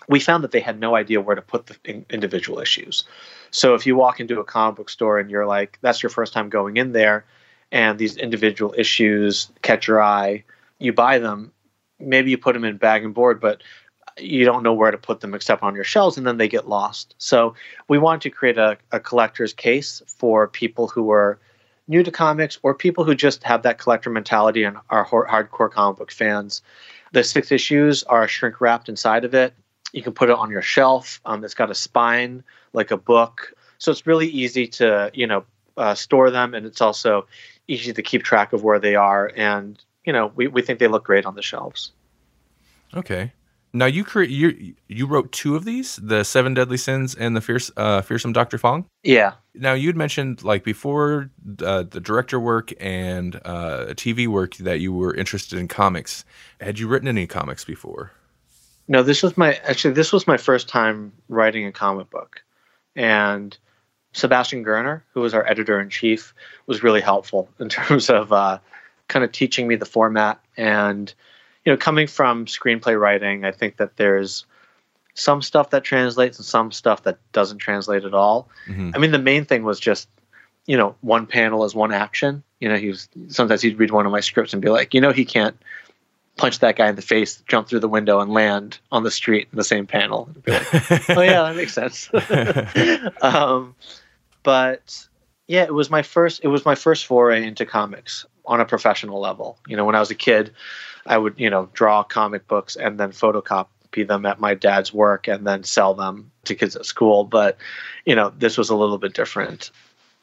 [0.07, 3.03] we found that they had no idea where to put the individual issues.
[3.49, 6.33] So if you walk into a comic book store and you're like, that's your first
[6.33, 7.25] time going in there,
[7.71, 10.43] and these individual issues catch your eye,
[10.79, 11.51] you buy them.
[11.99, 13.61] Maybe you put them in bag and board, but
[14.17, 16.67] you don't know where to put them except on your shelves, and then they get
[16.67, 17.15] lost.
[17.17, 17.55] So
[17.87, 21.39] we wanted to create a, a collector's case for people who are
[21.91, 25.97] new to comics or people who just have that collector mentality and are hardcore comic
[25.97, 26.61] book fans.
[27.11, 29.53] The six issues are shrink wrapped inside of it.
[29.91, 31.19] You can put it on your shelf.
[31.25, 35.43] Um, it's got a spine like a book, so it's really easy to you know
[35.75, 37.27] uh, store them, and it's also
[37.67, 39.29] easy to keep track of where they are.
[39.35, 41.91] And you know we we think they look great on the shelves.
[42.95, 43.33] Okay.
[43.73, 47.41] Now you create you you wrote two of these, the Seven Deadly Sins and the
[47.41, 48.85] Fierce uh, Fearsome Doctor Fang.
[49.03, 49.33] Yeah.
[49.55, 51.29] Now you'd mentioned like before
[51.63, 56.25] uh, the director work and uh, TV work that you were interested in comics.
[56.59, 58.11] Had you written any comics before?
[58.87, 62.41] No, this was my actually this was my first time writing a comic book,
[62.95, 63.57] and
[64.13, 66.33] Sebastian Girner, who was our editor in chief,
[66.67, 68.59] was really helpful in terms of uh,
[69.07, 70.39] kind of teaching me the format.
[70.57, 71.13] And,
[71.65, 74.45] you know, coming from screenplay writing, I think that there's
[75.13, 78.49] some stuff that translates and some stuff that doesn't translate at all.
[78.67, 78.95] Mhm.
[78.95, 80.07] I mean, the main thing was just,
[80.65, 82.43] you know, one panel is one action.
[82.59, 85.01] You know, he was sometimes he'd read one of my scripts and be like, you
[85.01, 85.57] know, he can't
[86.37, 89.47] punch that guy in the face, jump through the window, and land on the street
[89.51, 90.29] in the same panel.
[90.47, 90.73] Like,
[91.09, 92.09] oh yeah, that makes sense.
[93.21, 93.75] um,
[94.43, 95.07] but
[95.47, 96.41] yeah, it was my first.
[96.43, 99.57] It was my first foray into comics on a professional level.
[99.67, 100.53] You know, when I was a kid,
[101.05, 105.27] I would you know draw comic books and then photocopy them at my dad's work
[105.27, 107.23] and then sell them to kids at school.
[107.23, 107.57] But
[108.05, 109.71] you know, this was a little bit different.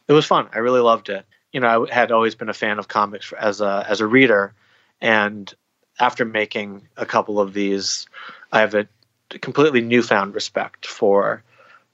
[0.08, 0.48] It was fun.
[0.54, 1.26] I really loved it.
[1.52, 4.54] You know, I had always been a fan of comics as a as a reader,
[5.00, 5.52] and
[6.00, 8.06] after making a couple of these,
[8.52, 8.88] I have a
[9.40, 11.42] completely newfound respect for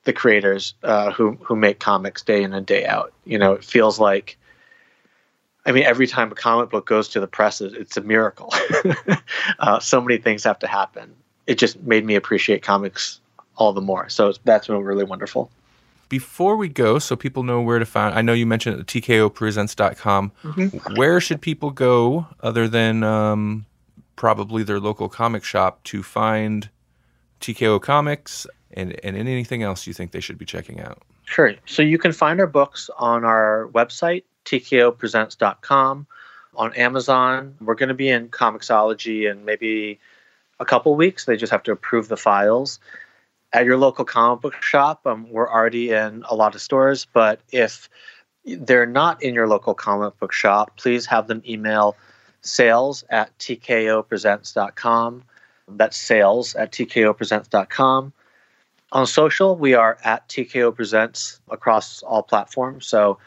[0.04, 3.12] the creators uh, who who make comics day in and day out.
[3.24, 4.38] You know, it feels like.
[5.66, 8.52] I mean, every time a comic book goes to the presses, it's a miracle.
[9.58, 11.14] uh, so many things have to happen.
[11.46, 13.20] It just made me appreciate comics
[13.56, 14.08] all the more.
[14.08, 15.50] So that's been really wonderful.
[16.08, 20.32] Before we go, so people know where to find, I know you mentioned tkopresents.com.
[20.96, 23.64] Where should people go other than um,
[24.16, 26.68] probably their local comic shop to find
[27.40, 31.02] TKO comics and, and anything else you think they should be checking out?
[31.24, 31.54] Sure.
[31.66, 36.06] So you can find our books on our website, tkopresents.com,
[36.56, 37.56] on Amazon.
[37.60, 39.98] We're going to be in Comixology in maybe
[40.60, 41.24] a couple weeks.
[41.24, 42.78] They just have to approve the files.
[43.52, 47.40] At your local comic book shop, um, we're already in a lot of stores, but
[47.52, 47.88] if
[48.44, 51.96] they're not in your local comic book shop, please have them email
[52.40, 55.22] sales at tkopresents.com.
[55.68, 58.12] That's sales at tkopresents.com.
[58.92, 62.86] On social, we are at TKO Presents across all platforms.
[62.86, 63.18] So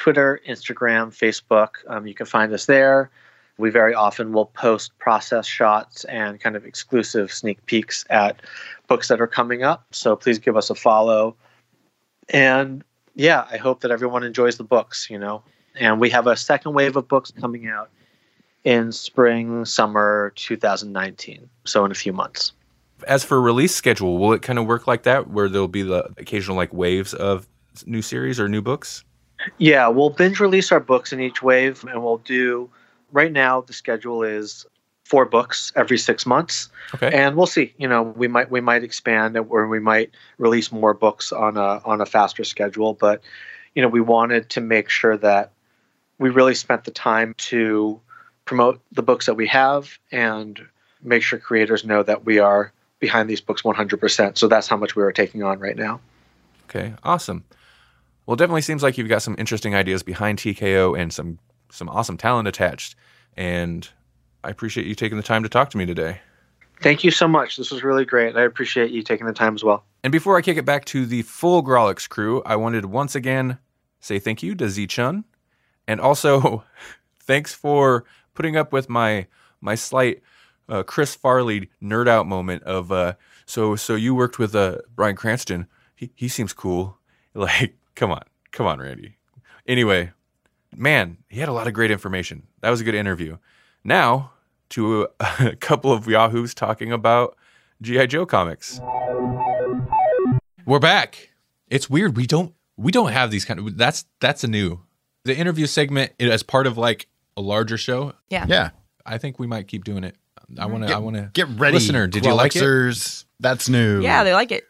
[0.00, 3.10] Twitter, Instagram, Facebook, um, you can find us there.
[3.58, 8.40] We very often will post process shots and kind of exclusive sneak peeks at
[8.88, 9.84] books that are coming up.
[9.90, 11.36] So please give us a follow.
[12.30, 12.82] And
[13.14, 15.42] yeah, I hope that everyone enjoys the books, you know.
[15.74, 17.90] And we have a second wave of books coming out
[18.64, 21.46] in spring, summer 2019.
[21.66, 22.52] So in a few months.
[23.06, 26.04] As for release schedule, will it kind of work like that where there'll be the
[26.16, 27.46] occasional like waves of
[27.84, 29.04] new series or new books?
[29.58, 32.70] Yeah, we'll binge release our books in each wave, and we'll do.
[33.12, 34.66] Right now, the schedule is
[35.04, 37.10] four books every six months, Okay.
[37.12, 37.74] and we'll see.
[37.78, 41.80] You know, we might we might expand, or we might release more books on a
[41.84, 42.94] on a faster schedule.
[42.94, 43.20] But
[43.74, 45.52] you know, we wanted to make sure that
[46.18, 48.00] we really spent the time to
[48.44, 50.60] promote the books that we have and
[51.02, 54.36] make sure creators know that we are behind these books 100%.
[54.36, 56.00] So that's how much we are taking on right now.
[56.68, 57.44] Okay, awesome.
[58.30, 61.88] Well, it definitely seems like you've got some interesting ideas behind TKO and some some
[61.88, 62.94] awesome talent attached.
[63.36, 63.88] And
[64.44, 66.20] I appreciate you taking the time to talk to me today.
[66.80, 67.56] Thank you so much.
[67.56, 68.36] This was really great.
[68.36, 69.84] I appreciate you taking the time as well.
[70.04, 73.16] And before I kick it back to the full Grawlix crew, I wanted to once
[73.16, 73.58] again
[73.98, 75.24] say thank you to Tze Chun,
[75.88, 76.62] and also
[77.18, 78.04] thanks for
[78.34, 79.26] putting up with my
[79.60, 80.22] my slight
[80.68, 83.14] uh, Chris Farley nerd out moment of uh,
[83.44, 85.66] so so you worked with uh, Bryan Cranston.
[85.96, 86.96] He he seems cool.
[87.32, 88.22] Like, come on,
[88.52, 89.16] come on, Randy.
[89.66, 90.12] Anyway,
[90.74, 92.46] man, he had a lot of great information.
[92.60, 93.36] That was a good interview.
[93.84, 94.32] Now
[94.70, 97.36] to a, couple of yahoos talking about
[97.82, 98.80] GI Joe comics.
[100.64, 101.30] We're back.
[101.68, 102.16] It's weird.
[102.16, 104.80] We don't we don't have these kind of that's that's a new
[105.24, 108.14] the interview segment as part of like a larger show.
[108.28, 108.46] Yeah.
[108.48, 108.70] Yeah.
[109.04, 110.16] I think we might keep doing it.
[110.58, 110.72] I mm-hmm.
[110.72, 110.94] want to.
[110.94, 111.74] I want to Get ready.
[111.74, 113.24] Listener, did you like it?
[113.38, 114.00] That's new.
[114.02, 114.64] Yeah, they like it.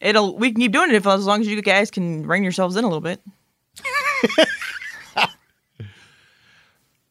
[0.00, 2.76] It'll we can keep doing it if as long as you guys can rein yourselves
[2.76, 3.20] in a little bit.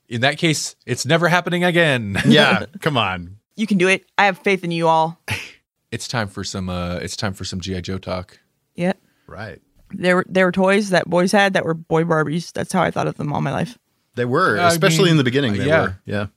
[0.07, 2.17] In that case, it's never happening again.
[2.27, 2.65] yeah.
[2.81, 3.37] Come on.
[3.55, 4.05] You can do it.
[4.17, 5.19] I have faith in you all.
[5.91, 6.69] it's time for some.
[6.69, 8.39] uh It's time for some GI Joe talk.
[8.75, 8.93] Yeah.
[9.27, 9.61] Right.
[9.91, 12.51] There were there were toys that boys had that were boy Barbies.
[12.53, 13.77] That's how I thought of them all my life.
[14.15, 15.53] They were, I especially mean, in the beginning.
[15.53, 15.81] They yeah.
[15.81, 15.99] were.
[16.05, 16.27] Yeah.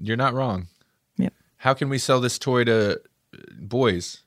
[0.00, 0.66] You're not wrong.
[1.16, 1.32] Yep.
[1.58, 4.22] How can we sell this toy to uh, boys?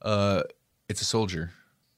[0.00, 0.42] Uh,
[0.88, 1.50] it's a soldier.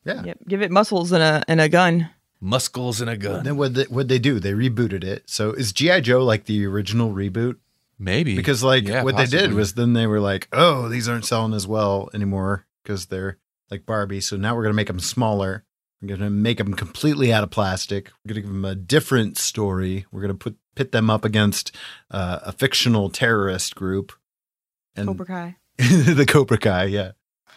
[0.04, 0.24] Yeah.
[0.24, 0.38] Yep.
[0.48, 2.10] Give it muscles and a and a gun.
[2.40, 3.44] Muscles and a gun.
[3.44, 4.38] Then what they, what they do?
[4.38, 5.28] They rebooted it.
[5.28, 7.56] So is GI Joe like the original reboot?
[7.98, 11.24] Maybe Because like Yeah, what they did was then they were like, oh, these aren't
[11.24, 13.38] selling as well anymore because they're
[13.70, 14.20] like Barbie.
[14.20, 15.64] So now we're gonna make them smaller.
[16.00, 18.12] We're gonna make them completely out of plastic.
[18.24, 20.06] We're gonna give them a different story.
[20.12, 21.74] We're gonna put pit them up against
[22.10, 24.12] uh, a fictional terrorist group
[24.94, 25.56] and Cobra Kai.
[25.78, 26.84] the Cobra Kai.
[26.84, 27.12] Yeah.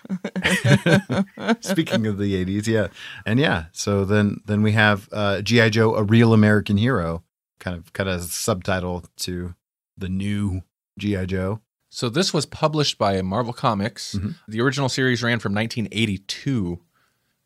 [1.61, 2.87] Speaking of the 80s, yeah.
[3.25, 7.23] And yeah, so then then we have uh GI Joe a real American hero
[7.59, 9.55] kind of kind of subtitle to
[9.97, 10.61] the new
[10.97, 11.61] GI Joe.
[11.89, 14.15] So this was published by Marvel Comics.
[14.15, 14.35] Mhm.
[14.47, 16.79] The original series ran from 1982.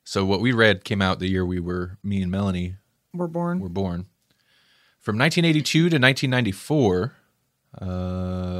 [0.03, 2.75] So what we read came out the year we were me and Melanie
[3.13, 3.59] We're born.
[3.59, 4.05] were born.
[4.99, 7.13] From 1982 to 1994,
[7.81, 7.85] uh,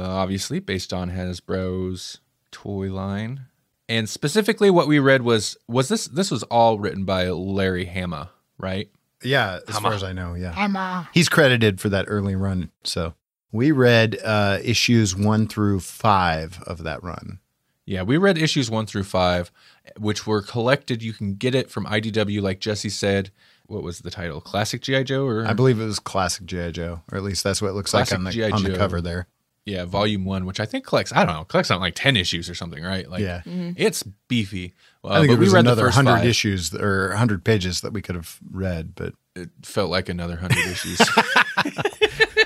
[0.08, 2.18] obviously based on Hasbro's
[2.50, 3.46] toy line,
[3.88, 8.30] and specifically what we read was was this this was all written by Larry Hama,
[8.58, 8.90] right?
[9.22, 9.88] Yeah, as Hama.
[9.88, 11.04] far as I know, yeah.
[11.12, 12.70] He's credited for that early run.
[12.84, 13.14] So
[13.52, 17.40] we read uh issues 1 through 5 of that run.
[17.86, 19.52] Yeah, we read issues one through five,
[19.96, 21.04] which were collected.
[21.04, 23.30] You can get it from IDW, like Jesse said.
[23.66, 24.40] What was the title?
[24.40, 27.62] Classic GI Joe, or I believe it was classic GI Joe, or at least that's
[27.62, 29.28] what it looks Classic like on the on the cover there.
[29.66, 31.12] Yeah, Volume One, which I think collects.
[31.12, 33.06] I don't know, collects on like ten issues or something, right?
[33.10, 33.42] Like, yeah.
[33.44, 34.72] it's beefy.
[35.04, 36.24] Uh, I think it was we read another 100 five.
[36.24, 40.66] issues or 100 pages that we could have read, but It felt like another hundred
[40.66, 40.98] issues.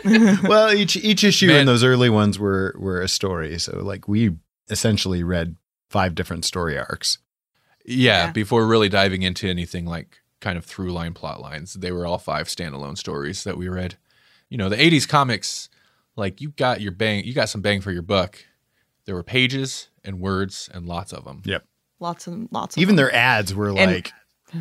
[0.44, 1.60] well, each each issue Man.
[1.60, 3.58] in those early ones were were a story.
[3.58, 4.36] So like we
[4.68, 5.56] essentially read
[5.88, 7.18] five different story arcs.
[7.84, 8.32] Yeah, Yeah.
[8.32, 12.18] before really diving into anything like kind of through line plot lines, they were all
[12.18, 13.96] five standalone stories that we read.
[14.48, 15.68] You know, the 80s comics,
[16.20, 18.38] like you got your bang, you got some bang for your buck.
[19.06, 21.42] There were pages and words and lots of them.
[21.44, 21.64] Yep.
[21.98, 23.04] Lots and lots of Even them.
[23.06, 24.12] their ads were And- like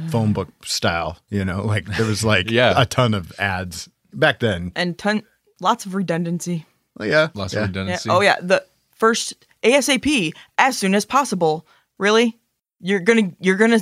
[0.10, 2.74] phone book style, you know, like there was like Yeah.
[2.76, 4.72] a ton of ads back then.
[4.76, 5.24] and ton
[5.62, 6.66] lots of redundancy.
[6.97, 7.28] Well, yeah.
[7.34, 7.60] Lots yeah.
[7.60, 7.68] of Yeah.
[7.68, 8.10] redundancy.
[8.10, 9.34] Oh yeah, the first
[9.64, 11.66] ASAP as soon as possible.
[11.97, 12.38] Really?
[12.80, 13.80] You're gonna you're gonna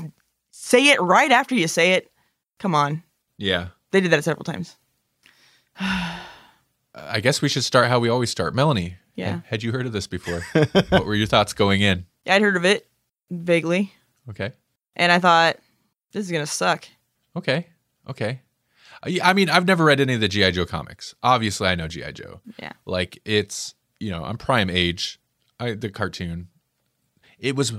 [0.51, 2.11] say it right after you say it.
[2.59, 3.03] Come on,
[3.37, 3.67] Yeah.
[3.91, 4.75] they did that several times.
[6.99, 8.55] I guess we should start how we always start.
[8.55, 8.95] Melanie.
[9.15, 9.41] Yeah.
[9.45, 10.41] Had, you heard of this before?
[10.89, 12.05] what were your thoughts going in?
[12.27, 12.87] I'd heard of it
[13.31, 13.91] vaguely,
[14.29, 14.51] Okay.
[14.95, 15.57] and I thought
[16.11, 16.87] this is gonna suck.
[17.35, 17.67] Okay.
[18.07, 18.41] Okay.
[19.23, 20.51] I mean, I've never read any of the G.I.
[20.51, 21.13] Joe comics.
[21.23, 22.11] Obviously, I know G.I.
[22.11, 22.41] Joe.
[22.59, 22.73] Yeah.
[22.85, 25.19] Like it's, you know, I'm prime age.
[25.59, 26.47] I the cartoon.
[27.39, 27.73] It was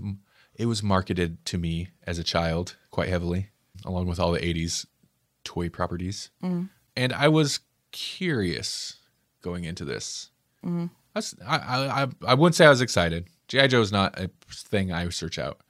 [0.55, 3.49] it was marketed to me as a child quite heavily,
[3.85, 4.87] along with all the 80s
[5.45, 6.31] toy properties.
[6.43, 6.69] Mhm.
[6.97, 7.61] And I was
[7.91, 8.98] curious
[9.49, 10.31] going into this.
[10.65, 10.91] Mhm.
[11.15, 13.27] I, was- I, I, I- I wouldn't say I was excited.
[13.49, 13.67] G.I.
[13.69, 15.61] Joe is not a thing I search out,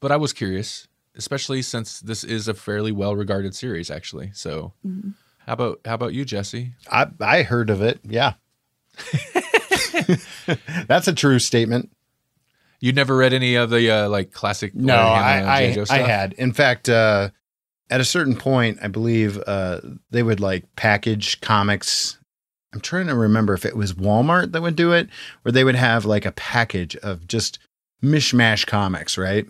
[0.00, 4.30] but I was curious, especially since this is a fairly well regarded series, actually.
[4.32, 4.72] So,
[5.46, 6.72] how about how about you, Jesse?
[6.90, 8.00] I I heard of it.
[8.02, 8.34] Yeah.
[10.86, 11.90] That's a true statement.
[12.80, 14.74] You never read any of the uh, like classic?
[14.74, 15.84] No, I I, G.I.
[15.84, 16.32] Joe I had.
[16.34, 17.30] In fact, uh,
[17.90, 22.18] at a certain point, I believe uh, they would like package comics.
[22.72, 25.08] I'm trying to remember if it was Walmart that would do it,
[25.42, 27.58] where they would have like a package of just
[28.02, 29.46] mishmash comics, right?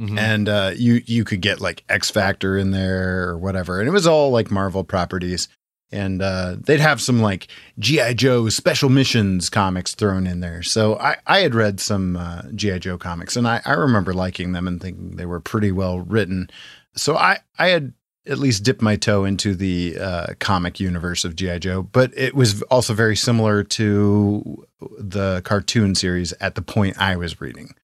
[0.00, 0.18] Mhm.
[0.18, 3.92] And uh, you you could get like X Factor in there or whatever, and it
[3.92, 5.48] was all like Marvel properties.
[5.92, 7.46] And uh, they'd have some like
[7.78, 10.60] GI Joe special missions comics thrown in there.
[10.64, 14.50] So I, I had read some uh, GI Joe comics, and I, I remember liking
[14.50, 16.50] them and thinking they were pretty well written.
[16.96, 17.92] So I I had
[18.26, 22.34] at least dip my toe into the uh, comic universe of GI Joe, but it
[22.34, 24.66] was also very similar to
[24.98, 27.74] the cartoon series at the point I was reading.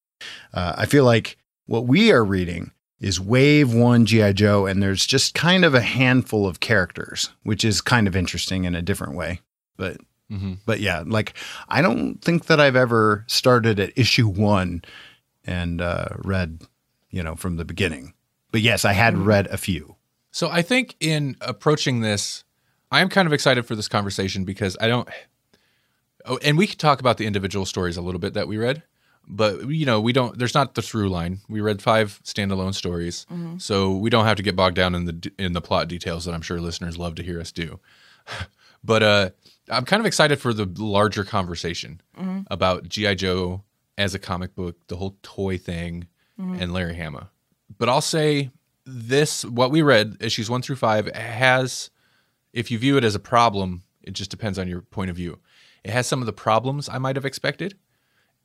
[0.53, 5.05] Uh, I feel like what we are reading is Wave One GI Joe, and there's
[5.05, 9.15] just kind of a handful of characters, which is kind of interesting in a different
[9.15, 9.41] way.
[9.77, 9.97] But
[10.31, 10.59] Mhm.
[10.65, 11.33] but yeah, like
[11.67, 14.83] I don't think that I've ever started at issue one
[15.43, 16.61] and uh, read,
[17.11, 18.13] you know, from the beginning.
[18.51, 19.95] But yes, I had read a few.
[20.33, 22.43] So I think in approaching this,
[22.91, 25.07] I am kind of excited for this conversation because I don't.
[26.25, 28.81] Oh, and we could talk about the individual stories a little bit that we read,
[29.27, 30.37] but you know, we don't.
[30.37, 31.41] There's not the through line.
[31.47, 33.59] We read five standalone stories, mm-hmm.
[33.59, 36.33] so we don't have to get bogged down in the in the plot details that
[36.33, 37.79] I'm sure listeners love to hear us do.
[38.83, 39.29] but uh,
[39.69, 42.41] I'm kind of excited for the larger conversation mm-hmm.
[42.49, 43.63] about GI Joe
[43.99, 46.07] as a comic book, the whole toy thing,
[46.39, 46.55] mm-hmm.
[46.59, 47.29] and Larry Hama.
[47.77, 48.49] But I'll say
[48.85, 51.89] this: what we read, issues one through five, has,
[52.53, 55.39] if you view it as a problem, it just depends on your point of view.
[55.83, 57.75] It has some of the problems I might have expected.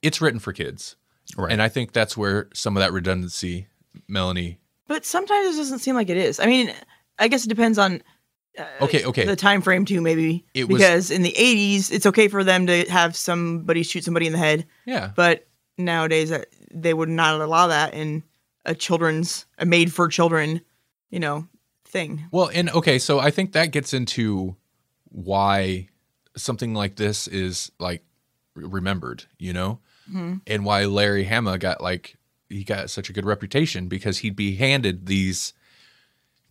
[0.02, 0.96] It's written for kids,
[1.36, 1.52] Right.
[1.52, 3.66] and I think that's where some of that redundancy,
[4.06, 4.58] Melanie.
[4.86, 6.40] But sometimes it doesn't seem like it is.
[6.40, 6.72] I mean,
[7.18, 8.02] I guess it depends on
[8.80, 10.44] Okay, okay, the time frame too, maybe.
[10.54, 14.26] It was- because in the '80s, it's okay for them to have somebody shoot somebody
[14.26, 16.42] in the head, yeah, but nowadays uh,
[16.74, 18.24] they would not allow that in
[18.68, 20.60] a children's, a made-for-children,
[21.10, 21.48] you know,
[21.84, 22.26] thing.
[22.30, 24.54] Well, and okay, so I think that gets into
[25.10, 25.88] why
[26.36, 28.04] something like this is like
[28.54, 29.80] remembered, you know,
[30.12, 30.40] Mhm.
[30.46, 32.16] and why Larry Hama got like
[32.48, 35.52] he got such a good reputation because he'd be handed these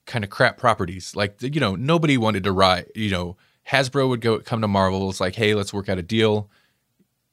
[0.06, 1.16] kind of crap properties.
[1.16, 2.88] Like you know, nobody wanted to write.
[2.96, 3.38] You know,
[3.70, 5.10] Hasbro would go come to Marvel.
[5.10, 6.50] It's like, hey, let's work out a deal.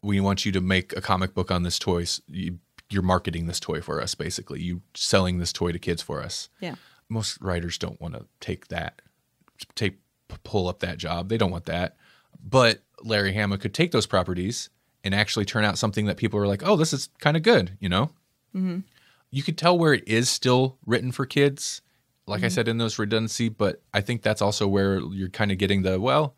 [0.02, 2.04] We want you to make a comic book on this toy.
[2.28, 2.58] You,
[2.90, 4.60] you're marketing this toy for us, basically.
[4.60, 6.48] You selling this toy to kids for us.
[6.60, 6.74] Yeah.
[7.08, 9.02] Most writers don't want to take that,
[9.74, 9.98] take
[10.42, 11.28] pull up that job.
[11.28, 11.96] They don't want that.
[12.42, 14.70] But Larry Hama could take those properties
[15.02, 17.76] and actually turn out something that people are like, oh, this is kind of good,
[17.78, 18.10] you know?
[18.54, 18.80] Mm-hmm.
[19.30, 21.82] You could tell where it is still written for kids,
[22.26, 22.54] like I mm-hmm.
[22.54, 26.00] said, in those redundancy, but I think that's also where you're kind of getting the,
[26.00, 26.34] well,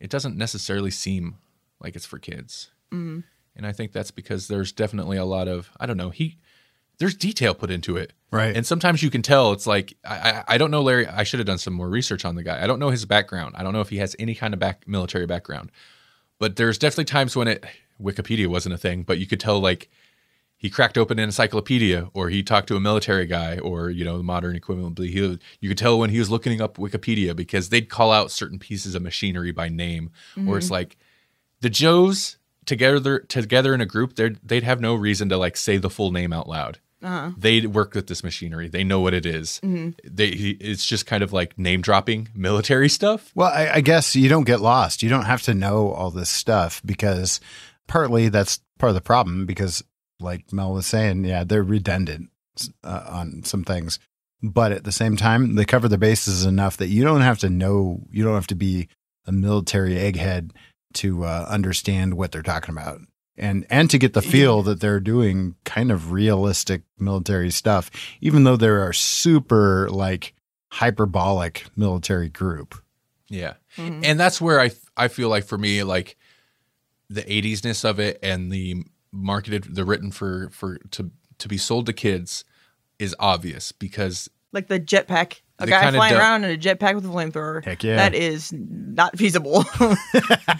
[0.00, 1.36] it doesn't necessarily seem
[1.80, 2.70] like it's for kids.
[2.92, 3.20] Mm-hmm.
[3.56, 6.38] And I think that's because there's definitely a lot of, I don't know, he,
[6.98, 8.12] there's detail put into it.
[8.30, 8.56] Right.
[8.56, 11.06] And sometimes you can tell it's like I, I I don't know Larry.
[11.06, 12.62] I should have done some more research on the guy.
[12.62, 13.54] I don't know his background.
[13.56, 15.70] I don't know if he has any kind of back military background.
[16.38, 17.64] But there's definitely times when it
[18.02, 19.88] Wikipedia wasn't a thing, but you could tell like
[20.58, 24.18] he cracked open an encyclopedia or he talked to a military guy or you know
[24.18, 24.98] the modern equivalent.
[24.98, 28.58] He you could tell when he was looking up Wikipedia because they'd call out certain
[28.58, 30.10] pieces of machinery by name,
[30.46, 30.74] or it's mm-hmm.
[30.74, 30.96] like
[31.60, 32.35] the Joes
[32.66, 34.16] together together in a group.
[34.16, 36.78] They'd they'd have no reason to like say the full name out loud
[37.36, 38.68] they work with this machinery.
[38.68, 39.60] They know what it is.
[40.04, 43.30] They it's just kind of like name dropping military stuff.
[43.34, 45.02] Well, I, I guess you don't get lost.
[45.02, 47.40] You don't have to know all this stuff because
[47.86, 49.84] partly that's part of the problem because,
[50.20, 52.30] like Mel was saying, yeah, they're redundant
[52.82, 53.98] uh, on some things.
[54.42, 57.50] But at the same time, they cover the bases enough that you don't have to
[57.50, 58.88] know, you don't have to be
[59.26, 60.50] a military egghead
[60.96, 63.00] to uh, understand what they're talking about.
[63.38, 67.90] And, and to get the feel that they're doing kind of realistic military stuff,
[68.22, 70.32] even though they're a super like
[70.72, 72.74] hyperbolic military group.
[73.28, 76.16] Yeah, and that's where I I feel like for me like
[77.10, 81.86] the 80s-ness of it and the marketed the written for for to to be sold
[81.86, 82.44] to kids
[82.98, 85.40] is obvious because Like the jetpack.
[85.58, 87.64] A They guy flying don't- around in a jetpack with a flamethrower.
[87.64, 87.96] Heck yeah.
[87.96, 89.64] That is not feasible.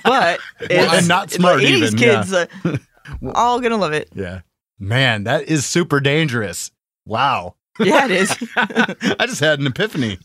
[0.05, 2.47] but it's, and not smart the 80s even, kids uh,
[3.35, 4.09] all gonna love it.
[4.15, 4.41] Yeah.
[4.79, 6.71] Man, that is super dangerous.
[7.05, 7.57] Wow.
[7.79, 8.35] Yeah, it is.
[8.57, 10.19] I just had an epiphany.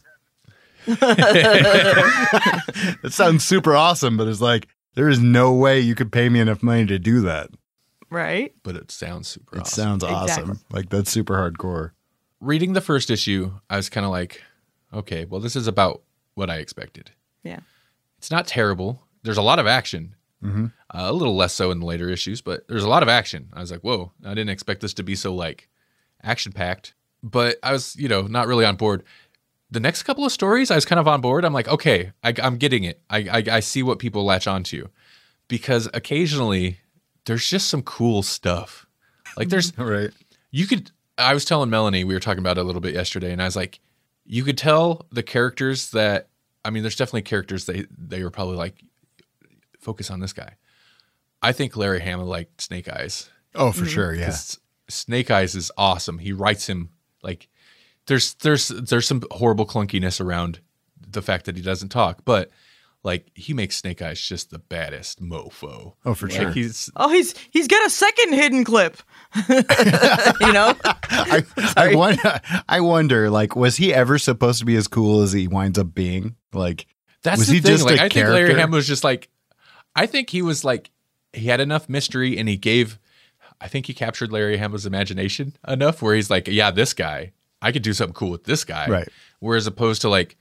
[3.01, 6.39] that sounds super awesome, but it's like there is no way you could pay me
[6.39, 7.49] enough money to do that.
[8.09, 8.53] right?
[8.63, 9.83] but it sounds super It awesome.
[9.83, 10.49] sounds awesome.
[10.51, 10.65] Exactly.
[10.77, 11.91] Like that's super hardcore.
[12.39, 14.41] Reading the first issue, I was kind of like,
[14.93, 16.01] okay, well this is about
[16.35, 17.11] what I expected.
[17.43, 17.59] Yeah.
[18.17, 19.01] It's not terrible.
[19.23, 20.15] There's a lot of action.
[20.43, 20.65] Mm-hmm.
[20.65, 20.69] Uh,
[21.09, 23.49] a little less so in the later issues, but there's a lot of action.
[23.53, 25.69] I was like, whoa, I didn't expect this to be so like
[26.23, 26.95] action packed.
[27.23, 29.03] But I was, you know, not really on board.
[29.69, 31.45] The next couple of stories, I was kind of on board.
[31.45, 33.01] I'm like, okay, I, I'm getting it.
[33.09, 34.87] I, I I see what people latch onto,
[35.47, 36.79] because occasionally
[37.25, 38.87] there's just some cool stuff.
[39.37, 40.11] Like there's right.
[40.49, 43.31] you could i was telling melanie we were talking about it a little bit yesterday
[43.31, 43.79] and i was like
[44.33, 46.29] you could tell the characters that
[46.63, 48.81] i mean there's definitely characters they they were probably like
[49.79, 50.55] focus on this guy
[51.41, 53.87] i think larry hama liked snake eyes Oh, for mm-hmm.
[53.89, 54.13] sure.
[54.15, 54.33] yeah.
[54.89, 56.89] snake eyes is awesome he writes him
[57.21, 57.49] like
[58.07, 60.61] there's there's there's some horrible clunkiness around
[61.05, 62.49] the fact that he doesn't talk but
[63.03, 66.51] like he makes snake eyes just the baddest mofo Oh, for Like, sure.
[66.51, 68.97] he's Oh, he's he's got a second hidden clip.
[69.49, 70.75] you know?
[70.83, 71.43] I,
[71.77, 75.47] I wonder, I wonder, like, was he ever supposed to be as cool as he
[75.47, 76.35] winds up being?
[76.53, 76.85] Like,
[77.23, 77.71] That's Was the he thing.
[77.71, 78.59] just like a I think Larry character?
[78.61, 79.29] Hama was just like
[79.95, 80.89] I think he was like
[81.33, 82.99] he had enough mystery and he gave
[83.59, 87.31] I think he captured Larry Hama's imagination enough where he's like, yeah, this guy,
[87.61, 88.87] I could do something cool with this guy.
[88.87, 89.07] Right.
[89.39, 90.35] Whereas opposed to like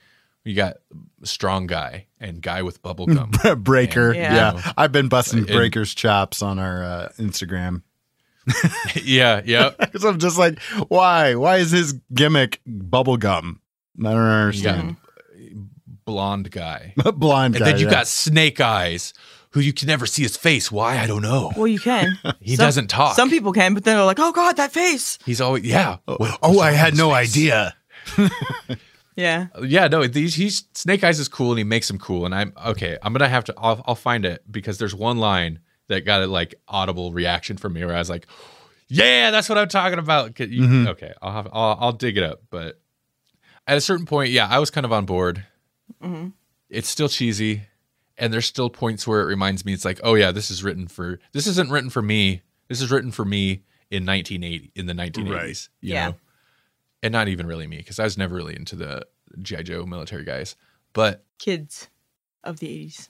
[0.45, 0.79] you got
[1.23, 3.31] strong guy and guy with bubble gum.
[3.59, 4.09] Breaker.
[4.09, 4.53] And, Yeah.
[4.55, 4.73] yeah.
[4.77, 7.83] I've been busting And- Breaker's chops on our uh, Instagram.
[9.03, 9.71] yeah, yeah.
[9.79, 11.35] Because I'm just like, why?
[11.35, 13.59] Why is his gimmick bubblegum?
[13.99, 14.97] I don't understand.
[16.07, 16.95] blonde guy.
[16.97, 17.91] Blonde And then you yeah.
[17.91, 19.13] got snake eyes,
[19.51, 20.73] who you can never see his face.
[20.73, 20.99] Why?
[20.99, 21.53] I don't know.
[21.57, 22.19] Well, you can.
[22.41, 23.15] He Some- doesn't talk.
[23.15, 25.99] Some people can, but then they're like, "Oh God, that face." He's always yeah.
[26.07, 27.31] What- Oh, I had no face?
[27.37, 27.77] idea.
[29.21, 29.47] Yeah.
[29.63, 32.25] Yeah, no, these he's Snake Eyes is cool and he makes them cool.
[32.27, 32.97] And I'm okay.
[33.03, 33.55] I'm gonna have to.
[33.59, 37.73] I'll, I'll find it because there's one line that got a like audible reaction from
[37.75, 38.27] me where I was like,
[38.89, 40.89] "Yeah, that's what I'm talking about." you- Mhm.
[40.89, 42.43] Okay, I'll have I'll, I'll dig it up.
[42.51, 42.81] But
[43.67, 45.45] at a certain point, yeah, I was kind of on board.
[46.01, 46.29] hmm
[46.69, 47.63] It's still cheesy,
[48.17, 49.73] and there's still points where it reminds me.
[49.73, 51.19] It's like, oh yeah, this is written for.
[51.33, 52.43] This isn't written for me.
[52.69, 55.31] This is written for me in 1980 in the 1980s.
[55.35, 55.69] Right.
[55.81, 56.07] You Yeah.
[56.11, 56.15] know?
[57.03, 59.07] And not even really me because I was never really into the
[59.41, 60.57] GI Joe military guys,
[60.93, 61.89] but Kids
[62.45, 63.09] of the '80s.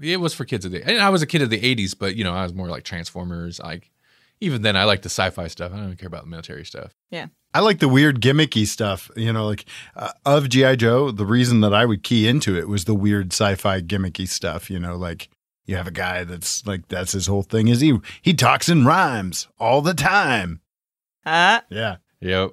[0.00, 0.82] it was for kids of the.
[0.82, 2.84] And I was a kid of the '80s, but you know, I was more like
[2.84, 3.90] Transformers, like
[4.40, 5.72] even then, I like the sci-fi stuff.
[5.72, 6.94] I don't even care about the military stuff.
[7.10, 9.64] Yeah, I like the weird gimmicky stuff, you know, like
[9.96, 11.10] uh, of GI Joe.
[11.10, 14.78] The reason that I would key into it was the weird sci-fi gimmicky stuff, you
[14.78, 15.28] know, like
[15.66, 18.86] you have a guy that's like that's his whole thing is he he talks in
[18.86, 20.60] rhymes all the time.
[21.24, 21.62] Huh?
[21.68, 21.96] Yeah.
[22.20, 22.52] Yep.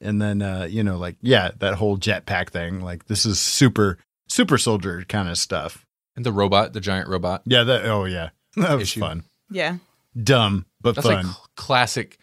[0.00, 3.98] And then uh, you know, like yeah, that whole jetpack thing, like this is super
[4.28, 5.86] super soldier kind of stuff.
[6.16, 7.42] And the robot, the giant robot.
[7.46, 8.30] Yeah, that oh yeah.
[8.56, 9.00] That was Issue.
[9.00, 9.24] fun.
[9.50, 9.76] yeah.
[10.20, 11.26] Dumb, but That's fun.
[11.26, 12.18] like classic.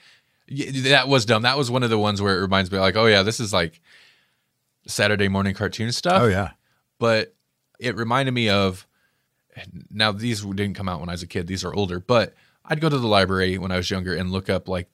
[0.51, 1.43] y- That was dumb.
[1.43, 3.53] That was one of the ones where it reminds me, like, oh yeah, this is
[3.53, 3.79] like
[4.87, 6.21] Saturday morning cartoon stuff.
[6.21, 6.51] oh yeah.
[6.99, 7.33] but
[7.79, 8.85] it reminded me of
[9.91, 12.33] now these didn't come out when I was a kid these are older but
[12.65, 14.87] I'd go to the library when I was younger and look up like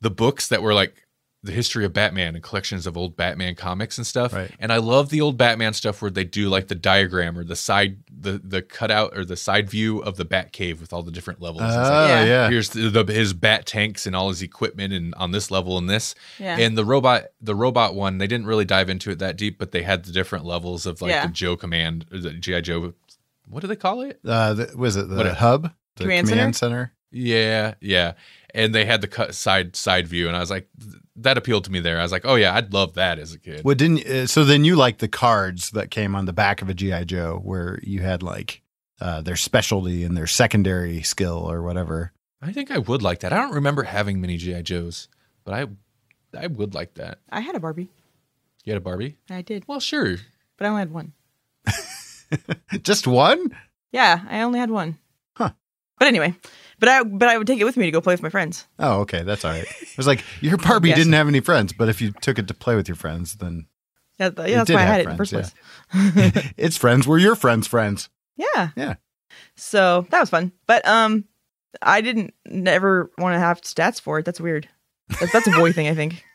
[0.00, 1.06] the books that were like
[1.42, 4.50] the history of Batman and collections of old Batman comics and stuff Right.
[4.58, 7.56] and I love the old Batman stuff where they do like the diagram or the
[7.56, 11.10] side the the cutout or the side view of the Bat cave with all the
[11.10, 12.24] different levels It's like, Oh Yeah.
[12.24, 12.48] yeah.
[12.50, 15.88] here's the, the his bat tanks and all his equipment and on this level and
[15.88, 16.58] this Yeah.
[16.58, 19.70] and the robot the robot one they didn't really dive into it that deep but
[19.72, 21.26] they had the different levels of like Yeah.
[21.26, 22.92] the joe command or the gi joe
[23.48, 25.72] what do they call it Uh, the, was it the What- hub?
[25.96, 26.92] The Command command center?
[27.10, 28.12] yeah yeah
[28.54, 31.64] and they had the cut side side view and i was like th- that appealed
[31.64, 33.74] to me there i was like oh yeah i'd love that as a kid Well,
[33.74, 36.74] didn't uh, so then you like the cards that came on the back of a
[36.74, 38.62] GI Joe where you had like
[39.00, 42.12] uh, their specialty and their secondary skill or whatever.
[42.42, 45.08] i think i would like that i don't remember having many gi joes
[45.44, 45.66] but i
[46.38, 47.88] i would like that I had a Barbie.
[48.64, 50.16] you had a barbie I did, well sure
[50.56, 51.12] but I only had one.
[52.82, 53.56] Just one?
[53.92, 54.98] Yeah, I only had one.
[55.36, 55.50] Huh.
[55.98, 56.34] But anyway,
[56.80, 58.66] but I but I would take it with me to go play with my friends.
[58.78, 59.62] Oh, okay, that's all right.
[59.80, 60.98] It was like your Barbie Yes.
[60.98, 63.66] didn't have any friends, but if you took it to play with your friends, then
[64.18, 65.54] Yeah, yeah that's why I have had it in the first friends,
[66.24, 66.52] place.
[66.56, 68.08] its friends were your friends' friends.
[68.36, 68.70] Yeah.
[68.76, 68.94] Yeah.
[69.56, 70.52] So that was fun.
[70.66, 71.24] But um
[71.82, 74.24] I didn't never want to have stats for it.
[74.24, 74.68] That's weird.
[75.20, 76.24] That's, that's a boy thing, I think.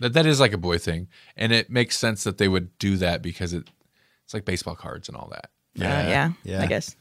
[0.00, 1.08] That that is like a boy thing,
[1.38, 3.70] and it makes sense that they would do that because it
[4.24, 6.62] it's like baseball cards and all that, Yeah, uh, yeah, yeah.
[6.62, 6.94] I guess.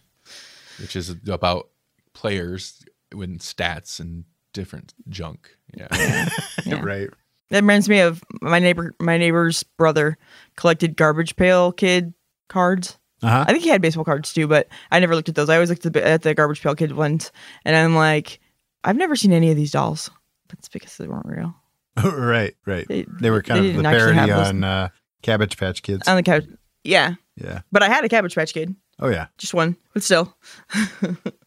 [0.80, 1.68] which is about
[2.16, 5.56] players with stats and different junk.
[5.78, 6.30] Yeah,
[6.66, 6.82] Yeah.
[6.82, 7.10] right.
[7.50, 8.96] That reminds me of my neighbor.
[9.00, 10.18] My neighbor's brother
[10.56, 12.14] collected garbage pail kid
[12.48, 12.98] cards.
[13.22, 13.46] Uh huh.
[13.48, 15.50] I think he had baseball cards too, but I never looked at those.
[15.50, 17.32] I always looked at the, at the garbage pail kid ones,
[17.66, 18.40] and I'm like,
[18.86, 20.10] I've never seen any of these dolls.
[20.50, 21.54] That's because they weren't real.
[22.04, 22.88] right, right.
[22.88, 24.90] They, They were kind they of the parody on uh,
[25.22, 26.08] Cabbage Patch Kids.
[26.08, 26.46] on the couch.
[26.86, 27.62] Yeah, yeah.
[27.72, 29.28] but I had a Cabbage Patch Kid, Oh yeah.
[29.38, 30.36] just one, but still,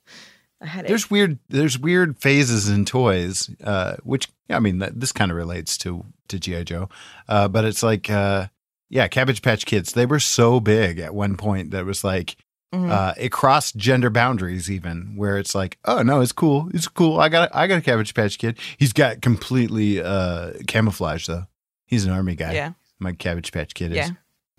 [0.60, 0.88] Had.
[0.88, 1.38] There's weird.
[1.48, 6.38] There's weird phases in toys, uh, which I mean, this kind of relates to to
[6.38, 6.88] GI Joe,
[7.28, 8.48] uh, but it's like, uh,
[8.90, 9.92] yeah, Cabbage Patch Kids.
[9.92, 12.36] They were so big at one point that it was like
[12.74, 12.90] Mhm.
[12.90, 17.18] uh, it crossed gender boundaries, even where it's like, oh no, it's cool, it's cool.
[17.18, 18.58] I got, a, I got a Cabbage Patch Kid.
[18.76, 21.46] He's got completely uh, camouflage though.
[21.86, 22.52] He's an army guy.
[22.52, 23.96] yeah, My Cabbage Patch Kid is.
[23.96, 24.10] yeah.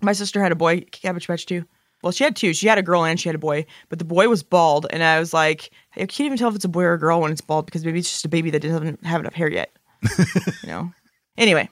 [0.02, 1.66] My sister had a boy Cabbage Patch too.
[2.02, 2.52] Well, she had two.
[2.54, 5.02] She had a girl and she had a boy, but the boy was bald, and
[5.04, 7.32] I was like, I can't even tell if it's a boy or a girl when
[7.32, 9.70] it's bald because maybe it's just a baby that doesn't have enough hair yet.
[10.18, 10.92] you know.
[11.38, 11.70] Anyway,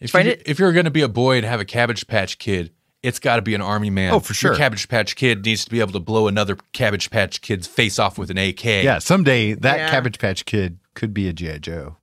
[0.00, 2.06] if Find you, it- if you're going to be a boy and have a Cabbage
[2.06, 2.70] Patch Kid,
[3.02, 4.12] it's got to be an army man.
[4.14, 4.52] Oh, for sure.
[4.52, 7.98] Your Cabbage Patch Kid needs to be able to blow another Cabbage Patch Kid's face
[7.98, 8.64] off with an AK.
[8.64, 9.90] Yeah, someday that Yeah.
[9.90, 11.96] Cabbage Patch Kid could be a GI Joe.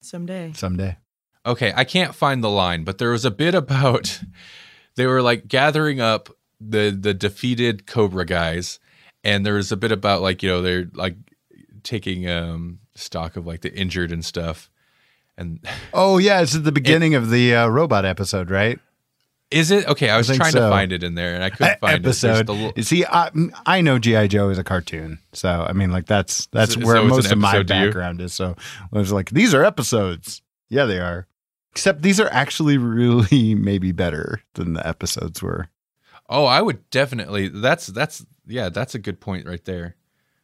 [0.00, 0.52] someday.
[0.54, 0.96] Someday.
[1.44, 4.20] Okay, I can't find the line, but there was a bit about
[4.96, 6.28] they were like gathering up
[6.60, 8.78] the the defeated Cobra guys,
[9.24, 11.16] and there was a bit about like you know they're like
[11.82, 14.70] taking um stock of like the injured and stuff.
[15.38, 15.60] And
[15.94, 18.78] Oh yeah, it's at the beginning of the uh, robot episode, right?
[19.50, 20.08] is it okay?
[20.10, 20.60] I was think trying so.
[20.60, 22.40] to find it in there, and I couldn't find episode.
[22.42, 22.46] it.
[22.46, 23.32] The l- See, I,
[23.66, 26.94] I know GI Joe is a cartoon, so I mean, like that's that's So- where
[26.96, 28.32] so most of my episode background is.
[28.32, 28.54] So
[28.92, 30.40] I was like, these are episodes.
[30.68, 31.26] Yeah, they are.
[31.72, 35.68] Except these are actually really maybe better than the episodes were.
[36.28, 37.48] oh, I would definitely.
[37.48, 39.96] That's that's yeah, that's a good point right there.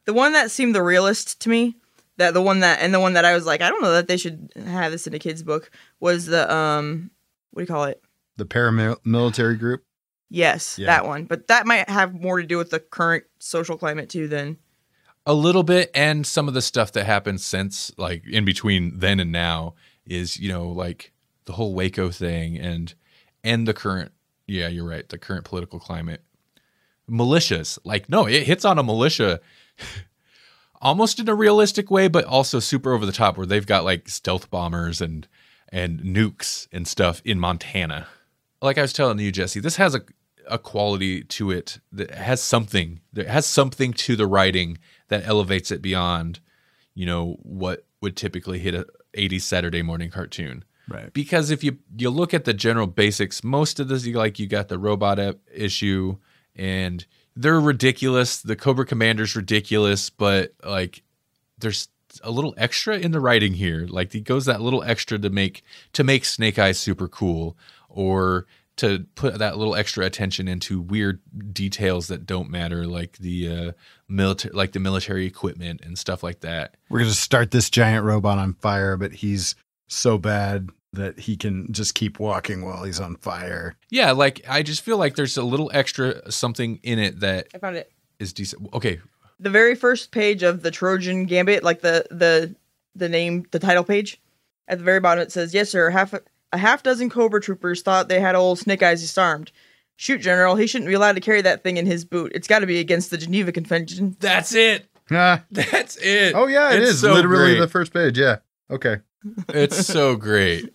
[0.04, 1.76] The one that seemed the realist to me,
[2.16, 4.08] that the one that and the one that I was like, I don't know that
[4.08, 7.10] they should have this in a kid's book was the um
[7.50, 8.02] what do you call it?
[8.36, 9.82] The paramilitary group.
[10.28, 10.86] Yes, Yeah.
[10.86, 11.24] that one.
[11.24, 14.58] But that might have more to do with the current social climate too than
[15.24, 19.18] A little bit, and some of the stuff that happened since, like in between then
[19.20, 19.74] and now,
[20.06, 21.12] is you know like
[21.46, 22.94] the whole Waco thing and
[23.42, 24.12] and the current.
[24.46, 25.08] Yeah, you're right.
[25.08, 26.22] The current political climate,
[27.10, 27.78] militias.
[27.84, 29.40] Like no, it hits on a militia.
[30.82, 34.08] Almost in a realistic way, but also super over the top, where they've got like
[34.08, 35.26] stealth bombers and
[35.70, 38.06] and nukes and stuff in Montana.
[38.60, 40.02] Like I was telling you, Jesse, this has a
[40.48, 44.78] a quality to it that has something that has something to the writing
[45.08, 46.40] that elevates it beyond
[46.96, 48.86] you know, what would typically hit a
[49.16, 50.64] 80s Saturday morning cartoon.
[50.88, 51.12] Right.
[51.12, 54.46] Because if you you look at the general basics, most of this you like you
[54.46, 55.18] got the robot
[55.52, 56.16] issue
[56.56, 58.40] and they're ridiculous.
[58.40, 61.02] The Cobra Commander's ridiculous, but like
[61.58, 61.88] there's
[62.22, 63.86] a little extra in the writing here.
[63.88, 67.56] Like he goes that little extra to make to make Snake Eyes super cool
[67.88, 68.46] or
[68.76, 71.20] to put that little extra attention into weird
[71.52, 73.72] details that don't matter like the uh
[74.08, 76.76] military like the military equipment and stuff like that.
[76.88, 79.54] We're to start this giant robot on fire, but he's
[79.88, 83.76] so bad that he can just keep walking while he's on fire.
[83.90, 87.58] Yeah, like I just feel like there's a little extra something in it that I
[87.58, 87.92] found it.
[88.18, 88.68] is decent.
[88.72, 89.00] Okay,
[89.40, 92.54] The very first page of the Trojan Gambit, like the the
[92.94, 94.20] the name, the title page,
[94.68, 95.90] at the very bottom it says, "Yes, sir.
[95.90, 96.14] Half
[96.52, 99.52] a half dozen Cobra troopers thought they had old Snake Eyes disarmed.
[99.96, 100.56] Shoot, General.
[100.56, 102.32] He shouldn't be allowed to carry that thing in his boot.
[102.34, 104.86] It's got to be against the Geneva Convention." that's it.
[105.10, 105.42] Ah.
[105.50, 106.34] That's it.
[106.34, 107.60] Oh, yeah, it It's is so literally great.
[107.60, 108.18] the first page.
[108.18, 108.38] Yeah.
[108.70, 108.96] Okay.
[109.50, 110.72] it's so great.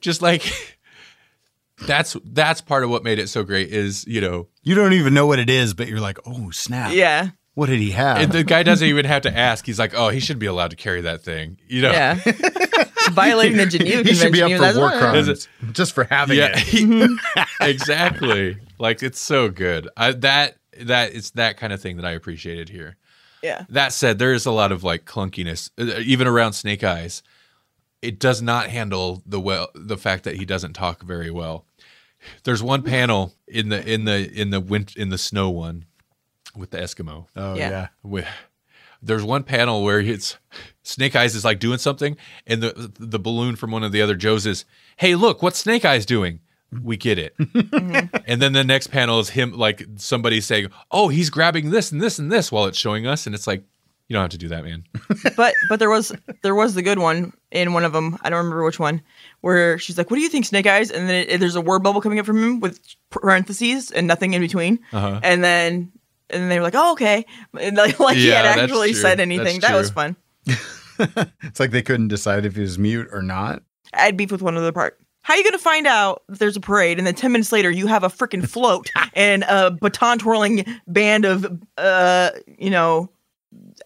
[0.00, 0.42] Just like
[1.86, 5.14] that's that's part of what made it so great is you know You don't even
[5.14, 6.92] know what it is, but you're like, oh, snap.
[6.92, 8.18] Yeah, What did he have?
[8.18, 9.64] and the guy doesn't even have to ask.
[9.66, 11.58] He's like, oh, he should be allowed to carry that thing.
[11.68, 11.92] You know?
[11.92, 12.14] yeah.
[13.12, 14.06] Violating the Geneva Convention.
[14.06, 16.58] he should be up even, for that's war what- crimes just for having Yeah, it.
[16.58, 17.16] he-
[17.60, 18.58] exactly.
[18.78, 19.88] Like it's so good.
[19.96, 22.96] I, that that it's that kind of thing that I appreciated here.
[23.42, 23.64] Yeah.
[23.70, 27.22] That said, there is a lot of like clunkiness, uh, even around Snake Eyes.
[28.02, 31.64] It does not handle the well the fact that he doesn't talk very well.
[32.44, 35.84] There's one panel in the in the in the wind in the snow one
[36.56, 37.26] with the Eskimo.
[37.36, 37.70] Oh, Yeah.
[37.70, 37.88] yeah.
[38.02, 38.26] With
[39.00, 40.36] there's one panel where it's
[40.82, 44.14] Snake Eyes is like doing something, and the the balloon from one of the other
[44.16, 44.64] Joes is,
[44.96, 46.40] "Hey, look, what's Snake Eyes doing?"
[46.82, 47.34] We get it.
[47.38, 48.16] Mm-hmm.
[48.26, 52.00] and then the next panel is him like somebody saying, "Oh, he's grabbing this and
[52.02, 53.62] this and this," while it's showing us, and it's like,
[54.08, 54.84] you don't have to do that, man.
[55.36, 58.18] but but there was there was the good one in one of them.
[58.22, 59.02] I don't remember which one,
[59.40, 61.82] where she's like, "What do you think, Snake Eyes?" And then it, there's a word
[61.82, 62.80] bubble coming up from him with
[63.10, 64.80] parentheses and nothing in between.
[64.92, 65.20] Uh-huh.
[65.22, 65.92] And then
[66.30, 67.24] and then they were like, "Oh, okay,"
[67.58, 69.00] and like, like he had actually true.
[69.00, 69.60] said anything.
[69.60, 70.16] That was fun.
[71.42, 73.62] It's like they couldn't decide if he was mute or not.
[73.94, 74.98] I had beef with one other part.
[75.22, 77.70] How are you gonna find out that there's a parade and then ten minutes later
[77.70, 81.46] you have a freaking float and a baton twirling band of
[81.76, 83.10] uh you know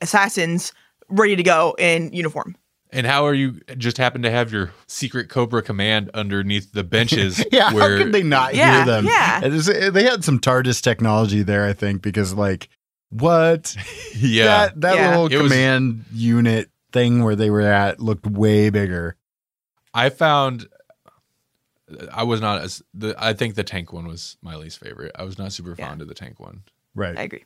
[0.00, 0.72] assassins
[1.10, 2.56] ready to go in uniform?
[2.95, 7.43] And how are you just happen to have your secret Cobra command underneath the benches?
[7.53, 9.07] Yeah, where, how could they not Yeah, hear them?
[9.07, 9.45] yeah.
[9.45, 12.68] It is- they had some TARDIS technology there, I think, because like
[13.11, 13.74] what
[14.16, 15.11] Yeah, that that Yeah.
[15.11, 19.16] little It was- command unit thing where they were at looked way bigger.
[19.95, 20.68] I found
[22.12, 25.12] I was not as the I think the tank one was my least favorite.
[25.18, 25.88] I was not super Yeah.
[25.88, 26.62] fond of the tank one.
[26.95, 27.18] Right.
[27.18, 27.45] I agree.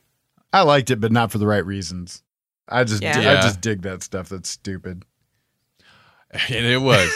[0.53, 2.23] I liked it, but not for the right reasons.
[2.69, 3.17] I just Yeah.
[3.17, 4.29] I just dig that stuff.
[4.29, 5.05] That's stupid.
[6.49, 7.09] And it was.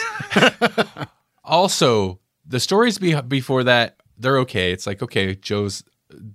[1.44, 4.72] also, the stories be- before that, they're okay.
[4.72, 5.84] It's like, okay, Joe's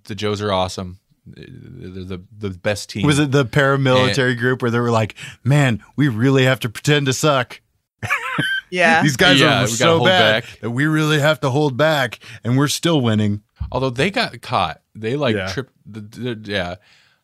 [0.03, 0.99] the Joes are awesome.
[1.25, 3.05] They're the the best team.
[3.05, 7.05] Was it the paramilitary group where they were like, "Man, we really have to pretend
[7.07, 7.61] to suck.
[8.71, 9.01] Yeah.
[9.03, 12.57] These guys Yeah, are so bad back." that we really have to hold back, and
[12.57, 15.47] we're still winning." Although they got caught, they like Yeah.
[15.47, 15.69] trip.
[15.86, 16.75] The, the, yeah,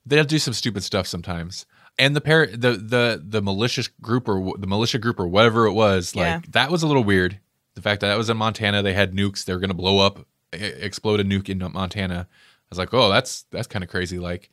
[0.06, 1.66] they'll do some stupid stuff sometimes.
[2.00, 5.74] And the par- the the the malicious group or the militia group or whatever it
[5.74, 6.42] was, like Yeah.
[6.50, 7.40] that was a little weird.
[7.76, 9.46] The fact that that was in Montana, they had nukes.
[9.46, 12.28] They were going to blow up, explode a nuke in Montana.
[12.30, 14.18] I was like, oh, that's that's kind of crazy.
[14.20, 14.50] Like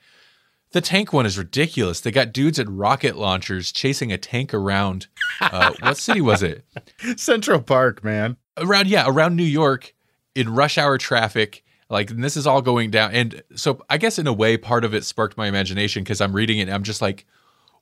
[0.72, 2.00] the tank one is ridiculous.
[2.00, 5.08] They got dudes at rocket launchers chasing a tank around.
[5.40, 6.64] Uh, what city was it?
[7.16, 8.36] Central Park, man.
[8.58, 9.94] around yeah around new york
[10.34, 14.18] in rush hour traffic like and this is all going down and so i guess
[14.18, 16.82] in a way part of it sparked my imagination because i'm reading it and i'm
[16.84, 17.26] just like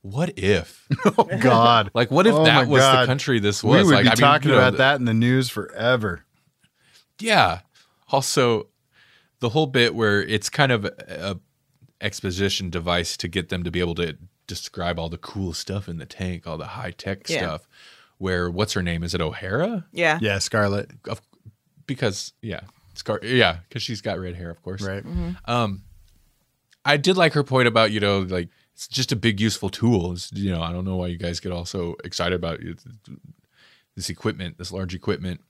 [0.02, 0.86] what if
[1.18, 1.90] Oh God.
[1.94, 3.02] like what if Oh, that was God.
[3.02, 3.84] the country this was?
[3.84, 5.48] we would like be I mean, talking you know, about the- that in the news
[5.50, 6.24] forever.
[7.20, 7.60] yeah
[8.10, 8.68] also
[9.40, 11.40] the whole bit where it's kind of a, a
[12.00, 15.98] exposition device to get them to be able to describe all the cool stuff in
[15.98, 17.38] the tank all the high tech Yeah.
[17.38, 17.68] stuff
[18.18, 20.18] where what's her name is it o'hara yeah.
[20.22, 20.90] Yeah, Scarlett.
[21.86, 22.60] because yeah,
[22.98, 24.82] Scar, yeah, because she's got red hair, of course.
[24.82, 25.04] Right.
[25.46, 25.82] Um,
[26.84, 30.12] I did like her point about you know like it's just a big useful tool.
[30.12, 32.78] It's, you know, I don't know why you guys get all so excited about it-
[33.96, 35.40] this equipment, this large equipment.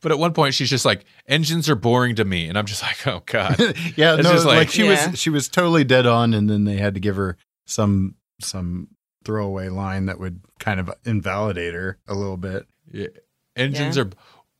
[0.00, 2.82] But at one point, she's just like, "Engines are boring to me," and I'm just
[2.82, 3.58] like, "Oh God."
[3.96, 5.08] Yeah, It's no, just like, like- she Yeah.
[5.10, 8.88] was she was totally dead on, and then they had to give her some some
[9.24, 12.66] throwaway line that would kind of invalidate her a little bit.
[12.92, 13.08] Yeah.
[13.56, 14.04] Engines Yeah.
[14.04, 14.10] are.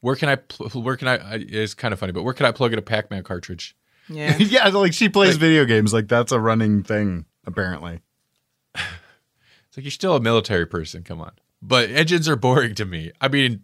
[0.03, 0.37] Where can I?
[0.37, 1.15] Pl- where can I?
[1.17, 1.35] I?
[1.49, 3.75] It's kind of funny, but where can I plug in a Pac-Man cartridge?
[4.09, 4.37] Yeah.
[4.39, 8.01] yeah, like she plays Like- video games, like that's a running thing apparently.
[9.69, 11.03] It's like you're still a military person.
[11.03, 11.33] Come on.
[11.63, 13.11] But engines are boring to me.
[13.23, 13.63] I mean,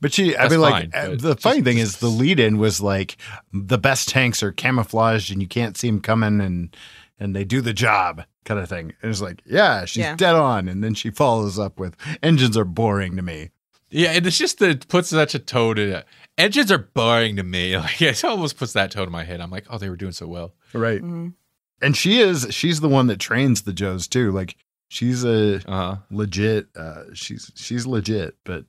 [0.00, 2.58] But she, I mean, like fine, uh, but the just- funny thing is, the lead-in
[2.58, 3.16] was like
[3.52, 6.76] the best tanks are camouflaged and you can't see them coming, and
[7.18, 8.92] and they do the job, kind of thing.
[9.02, 10.14] And it's like, yeah, she's Yeah.
[10.16, 13.50] dead on, and then she follows up with engines are boring to me.
[13.92, 16.06] Yeah, and it's just that it puts such a tone to it.
[16.38, 17.76] Engines are boring to me.
[17.76, 19.40] Like it almost puts that tone to my head.
[19.40, 20.54] I'm like, oh, they were doing so well.
[20.72, 21.00] Right.
[21.02, 21.34] Mhm.
[21.80, 24.30] And she is, she's the one that trains the Joes too.
[24.32, 24.56] Like
[24.88, 25.60] she's a Uh
[25.94, 25.96] huh.
[26.10, 28.36] legit, uh, she's she's legit.
[28.44, 28.64] But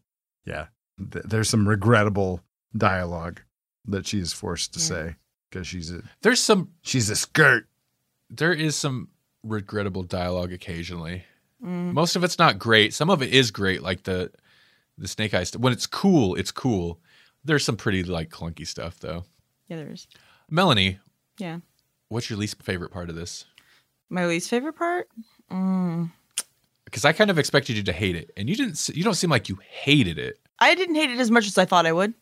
[0.46, 0.68] yeah,
[1.12, 2.42] th- there's some regrettable
[2.76, 3.42] dialogue
[3.86, 4.86] that she is forced to Yeah.
[4.86, 5.16] say
[5.50, 7.68] because she's a There's some she's a skirt.
[8.30, 9.10] there is some
[9.44, 11.24] regrettable dialogue occasionally.
[11.64, 11.94] Mm.
[11.94, 12.94] Most of it's not great.
[12.94, 14.32] Some of it is great, like the
[14.98, 15.56] the Snake Eyes.
[15.58, 17.00] When it's cool, it's cool.
[17.44, 19.26] There's some pretty like clunky stuff though.
[19.68, 20.08] Yeah, there is.
[20.50, 21.00] Melanie,
[21.40, 21.60] Yeah.
[22.10, 23.46] what's your least favorite part of this?
[24.10, 25.08] My least favorite part?
[25.52, 26.12] Mm.
[26.86, 28.88] Because I kind of expected you to hate it, and you didn't.
[28.90, 30.40] You don't seem like you hated it.
[30.60, 32.14] I didn't hate it as much as I thought I would.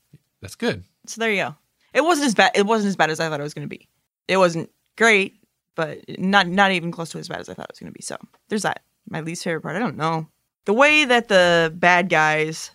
[0.42, 0.84] That's good.
[1.08, 1.56] So there you go.
[1.94, 2.52] It wasn't as bad.
[2.56, 3.90] It wasn't as bad as I thought it was going to be.
[4.30, 5.36] It wasn't great,
[5.76, 7.98] but not not even close to as bad as I thought it was going to
[7.98, 8.02] be.
[8.04, 8.16] So
[8.48, 8.84] there's that.
[9.10, 9.76] My least favorite part.
[9.76, 10.28] I don't know
[10.66, 12.72] the way that the bad guys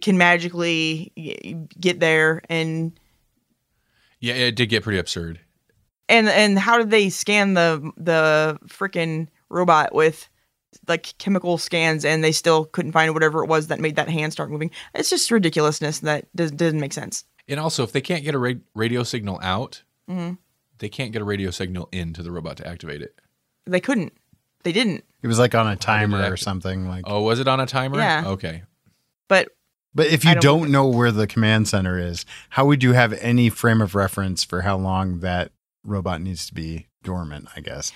[0.00, 1.12] can magically
[1.80, 2.98] get there and
[4.20, 5.40] Yeah, it did get pretty absurd.
[6.08, 10.28] and and how did they scan the the freaking robot with
[10.86, 14.32] like chemical scans and they still couldn't find whatever it was that made that hand
[14.32, 18.22] start moving it's just ridiculousness that does, doesn't make sense And also, if they can't
[18.24, 20.36] get a ra- radio signal out, Mhm.
[20.78, 23.18] they can't get a radio signal into the robot to activate it.
[23.66, 24.12] they couldn't
[24.64, 27.04] they didn't It was like on a timer or something like.
[27.06, 27.98] Oh, was it on a timer?
[27.98, 28.24] Yeah.
[28.26, 28.62] Okay.
[29.28, 29.48] but
[29.94, 32.92] But if I you don't don't, know where the command center is, how would you
[32.92, 35.50] have any frame of reference for how long that
[35.84, 37.48] robot needs to be dormant?
[37.56, 37.92] I guess.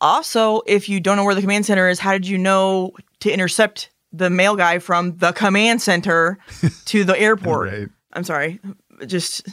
[0.00, 3.30] also if you don't know where the command center is how did you know to
[3.30, 6.38] intercept the mail guy from the command center
[6.86, 7.88] to the airport Right.
[8.12, 8.60] i'm sorry
[9.06, 9.46] just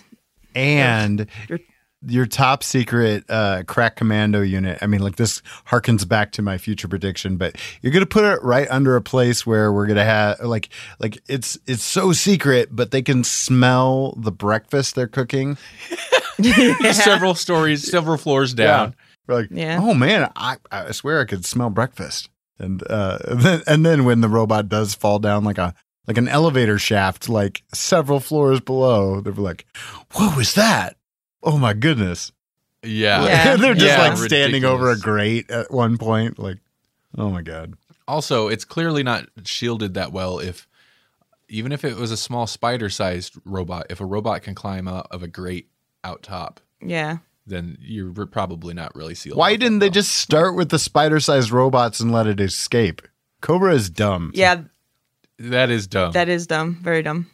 [0.54, 1.64] and You're-
[2.08, 4.80] your top secret uh, crack commando unit.
[4.82, 8.42] I mean, like this harkens back to my future prediction, but you're gonna put it
[8.44, 12.92] right under a place where we're gonna have like like it's it's so secret, but
[12.92, 15.58] they can smell the breakfast they're cooking.
[16.92, 18.96] several stories, several floors down.
[19.28, 19.80] We're like, Yeah.
[19.82, 22.30] oh man, I I swear I could smell breakfast.
[22.60, 25.74] And uh, and then and then when the robot does fall down like a
[26.08, 29.66] like an elevator shaft, like several floors below, they're like,
[30.14, 30.96] "What was that?
[31.46, 32.32] Oh my goodness!"
[32.84, 33.24] Yeah.
[33.26, 33.56] Yeah.
[33.58, 34.10] they're just Yeah.
[34.10, 36.38] like standing over a grate at one point.
[36.38, 36.58] Like,
[37.18, 37.76] oh my god.
[38.08, 40.68] Also, it's clearly not shielded that well if
[41.48, 45.22] even if it was a small spider-sized robot, if a robot can climb out of
[45.24, 45.70] a grate
[46.04, 47.18] out top, yeah
[47.48, 49.38] then you're probably not really sealed.
[49.38, 49.94] Why didn't they well.
[49.94, 53.04] just start with the spider-sized robots and let it escape?
[53.42, 54.32] Cobra is dumb.
[54.34, 54.62] yeah
[55.38, 56.12] That is dumb.
[56.14, 57.30] that is dumb very dumb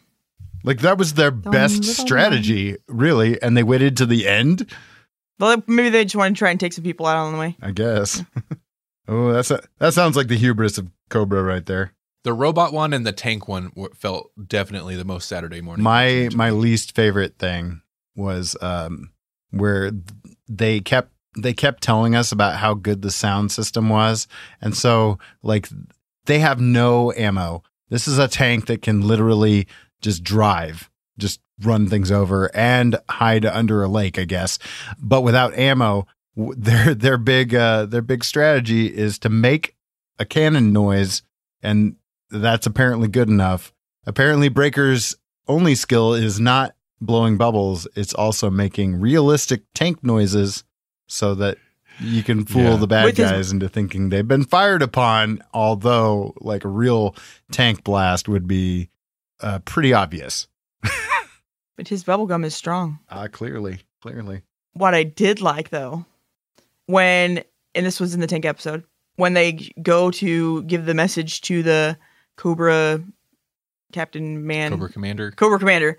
[0.63, 4.69] Like that was their best little strategy, really, and they waited to the end.
[5.39, 7.57] well maybe they just want to try and take some people out on the way
[7.61, 8.23] I guess.
[9.07, 11.93] oh, that's a, that sounds like the hubris of Cobra right there.
[12.23, 15.83] the robot one and the tank one felt definitely the most Saturday morning.
[15.83, 16.35] My cartoons.
[16.35, 17.81] my least favorite thing
[18.15, 19.11] was um
[19.51, 19.91] where
[20.47, 24.27] they kept they kept telling us about how good the sound system was,
[24.61, 25.69] and so like
[26.25, 27.63] they have no ammo.
[27.89, 29.67] This is a tank that can literally
[30.01, 34.57] just drive, just run things over and hide under a lake, I guess.
[34.99, 39.75] But without ammo, their their big uh, their big strategy is to make
[40.19, 41.23] a cannon noise,
[41.61, 41.95] and
[42.29, 43.73] that's apparently good enough.
[44.05, 45.15] Apparently, Breaker's
[45.47, 50.63] only skill is not blowing bubbles; it's also making realistic tank noises,
[51.07, 51.57] so that
[51.99, 52.75] you can fool Yeah.
[52.77, 55.43] the bad With his- guys into thinking they've been fired upon.
[55.53, 57.15] Although, like a real
[57.51, 58.89] tank blast would be
[59.41, 60.47] uh, pretty obvious.
[61.77, 64.41] but his bubblegum is strong Uh, clearly, clearly.
[64.73, 66.05] what I did like though,
[66.85, 67.43] when
[67.75, 68.83] and this was in the tank episode,
[69.15, 71.97] when they go to give the message to the
[72.37, 73.01] Cobra
[73.93, 75.31] Captain Man Cobra Commander.
[75.31, 75.97] Cobra Commander.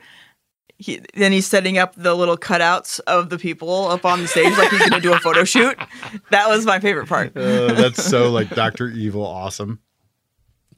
[0.79, 4.57] He, then he's setting up the little cutouts of the people up on the stage
[4.59, 5.79] like he's going to do a photo shoot.
[6.31, 7.37] That was my favorite part.
[7.37, 9.79] Uh, that's so like Doctor Evil, awesome.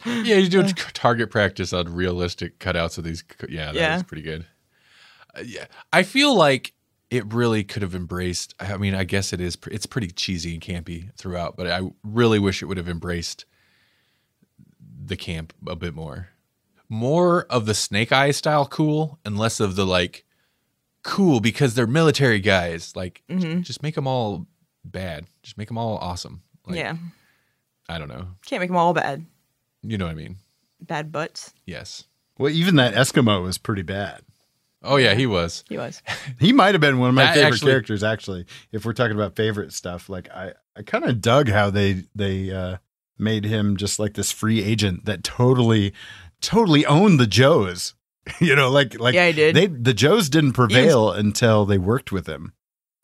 [0.25, 3.25] Yeah, you do a target practice on realistic cutouts of these.
[3.49, 3.95] Yeah, that Yeah.
[3.95, 4.47] was pretty good.
[5.37, 6.75] Uh, yeah, I feel like
[7.11, 8.55] it really could have embraced.
[8.61, 9.57] I mean, I guess it is.
[9.71, 13.45] It's pretty cheesy and campy throughout, but I really wish it would have embraced
[15.07, 16.29] the camp a bit more.
[16.89, 20.25] More of the Snake Eye style cool, and less of the like
[21.03, 22.95] cool because they're military guys.
[22.97, 23.63] Like, Mhm.
[23.63, 24.47] just make them all
[24.85, 25.27] bad.
[25.43, 26.43] Just make them all awesome.
[26.67, 26.97] Like, yeah.
[27.89, 28.29] I don't know.
[28.47, 29.25] Can't make them all bad.
[29.85, 30.37] You know what I mean?
[30.81, 31.53] Bad butts.
[31.67, 32.05] Yes.
[32.39, 34.23] Well, even that Eskimo was pretty bad.
[34.83, 35.65] Oh yeah, he was.
[35.69, 36.03] He was.
[36.41, 38.47] He might have been one of my That favorite actually- characters, actually.
[38.73, 42.51] If we're talking about favorite stuff, like I, I kind of dug how they they
[42.51, 42.77] uh,
[43.19, 45.93] made him just like this free agent that totally,
[46.41, 47.95] totally owned the Joes.
[48.41, 49.55] you know, like like Yeah, he did.
[49.57, 52.53] They the Joes didn't prevail until they worked with him.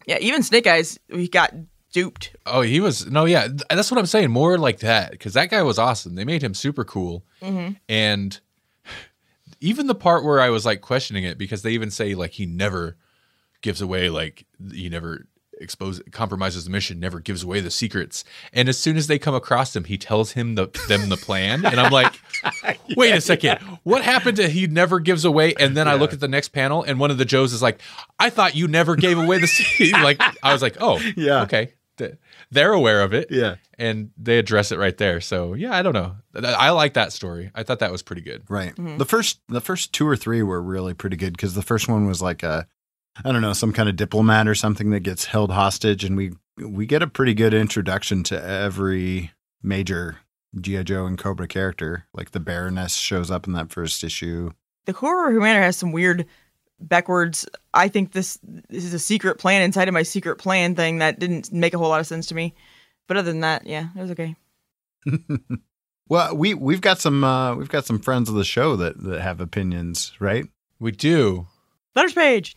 [0.07, 1.55] Yeah, even Snake Eyes, we got
[1.93, 2.37] duped.
[2.47, 3.07] Oh, he was.
[3.11, 4.31] No, yeah, that's what I'm saying.
[4.31, 6.15] More like that because that guy was awesome.
[6.15, 7.75] They made him super cool, Mm-hmm.
[7.89, 8.39] and
[9.61, 12.47] even the part where I was like questioning it because they even say like he
[12.47, 12.97] never
[13.63, 15.27] gives away like he never
[15.61, 18.25] expose compromises the mission, never gives away the secrets.
[18.55, 21.67] And as soon as they come across him, he tells him the them the plan,
[21.67, 22.15] and I'm like,
[22.97, 25.53] wait a second, what happened to he never gives away?
[25.61, 27.83] And then I look at the next panel, and one of the Joes is like,
[28.19, 29.93] I thought you never gave away the secret.
[30.03, 31.43] like I was like, oh Yeah.
[31.43, 31.75] okay,
[32.51, 33.57] they're aware of it Yeah.
[33.79, 35.21] and they address it right there.
[35.21, 36.17] So yeah, I don't know.
[36.35, 37.51] I like that story.
[37.55, 38.43] I thought that was pretty good.
[38.49, 38.75] Right.
[38.75, 38.99] Mm-hmm.
[38.99, 42.07] The first the first two or three were really pretty good because the first one
[42.07, 42.67] was like a
[43.25, 46.33] I don't know, some kind of diplomat or something that gets held hostage and we
[46.59, 49.33] we get a pretty good introduction to every
[49.63, 50.19] major
[50.61, 50.83] G.I.
[50.83, 52.07] Joe and Cobra character.
[52.13, 54.51] Like the Baroness shows up in that first issue.
[54.87, 56.27] The Cobra Commander has some weird
[56.81, 57.47] backwards.
[57.75, 61.19] I think this, this is a secret plan inside of my secret plan thing that
[61.19, 62.55] didn't make a whole lot of sense to me.
[63.07, 64.37] But other than that, yeah, it was okay.
[66.11, 69.21] Well, we we've got some uh we've got some friends of the show that that
[69.21, 70.45] have opinions, right?
[70.81, 71.47] We do.
[71.95, 72.57] Letters page.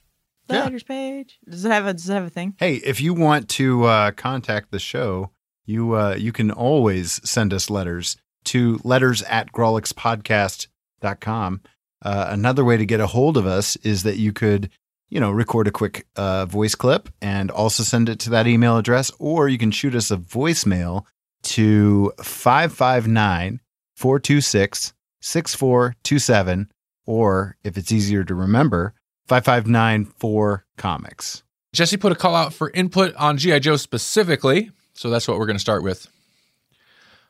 [0.49, 0.63] Yeah.
[0.63, 1.37] Letters page.
[1.47, 2.55] Does it have a Does it have a thing?
[2.57, 5.29] Hey, if you want to uh, contact the show,
[5.65, 11.61] you uh, you can always send us letters to letters at grawlixpodcast.com.
[12.03, 14.69] Uh, another way to get a hold of us is that you could,
[15.09, 18.77] you know, record a quick uh, voice clip and also send it to that email
[18.77, 21.05] address, or you can shoot us a voicemail
[21.43, 23.61] to 559
[23.95, 26.71] 426 6427,
[27.05, 28.93] or if it's easier to remember,
[29.27, 31.43] 5594 comics.
[31.71, 35.45] Jesse put a call out for input on GI Joe specifically, so that's what we're
[35.45, 36.07] going to start with.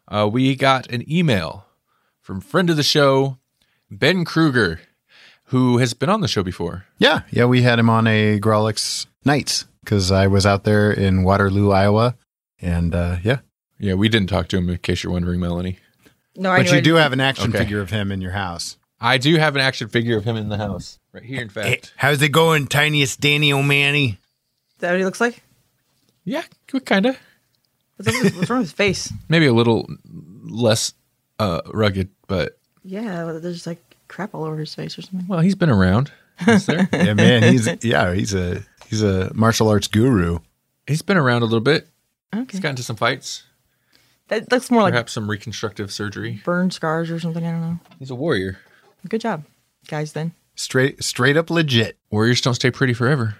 [0.07, 1.65] Uh, we got an email
[2.19, 3.37] from friend of the show,
[3.99, 4.79] Ben Kruger,
[5.45, 6.85] who has been on the show before.
[6.97, 11.23] Yeah, yeah, we had him on a Grawlix Nights because I was out there in
[11.23, 12.15] Waterloo, Iowa,
[12.61, 13.39] and uh, yeah.
[13.79, 15.77] Yeah, we didn't talk to him in case you're wondering, Melanie.
[16.37, 17.57] No, I But knew you I- do have an action Okay.
[17.59, 18.77] figure of him in your house.
[19.01, 21.41] I do have an action figure of him in the house right here.
[21.41, 24.11] In fact, how's it going, tiniest Danny O'Manny?
[24.13, 24.17] Is
[24.79, 25.43] that what he looks like?
[26.23, 26.43] yeah,
[26.85, 27.17] kind of.
[27.97, 29.11] What's, up what's wrong with his face?
[29.27, 29.87] Maybe a little
[30.45, 30.93] less
[31.39, 35.27] uh, rugged, but Yeah, there's like crap all over his face or something.
[35.27, 36.11] well, he's been around.
[36.47, 36.87] Is there?
[36.93, 40.39] Yeah, man, he's yeah, he's a he's a martial arts guru.
[40.87, 41.87] he's been around a little bit.
[42.35, 42.45] Okay.
[42.51, 43.43] He's gotten into some fights,
[44.29, 46.41] That looks more like perhaps some reconstructive surgery.
[46.43, 47.45] burn scars or something.
[47.45, 47.79] I don't know.
[47.99, 48.57] He's a warrior.
[49.07, 49.43] Good job,
[49.87, 50.13] guys.
[50.13, 51.97] Then Straight straight up legit.
[52.11, 53.35] Warriors don't stay pretty forever.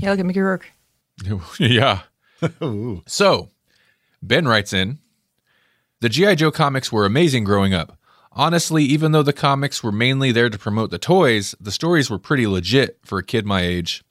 [0.00, 0.70] yeah, look at Mickey Rourke.
[1.58, 2.00] yeah.
[3.06, 3.48] So,
[4.22, 4.98] Ben writes in
[6.00, 6.34] The G.I.
[6.34, 7.96] Joe comics were amazing growing up.
[8.38, 12.18] Honestly, even though the comics were mainly there to promote the toys, the stories were
[12.18, 14.04] pretty legit for a kid my age.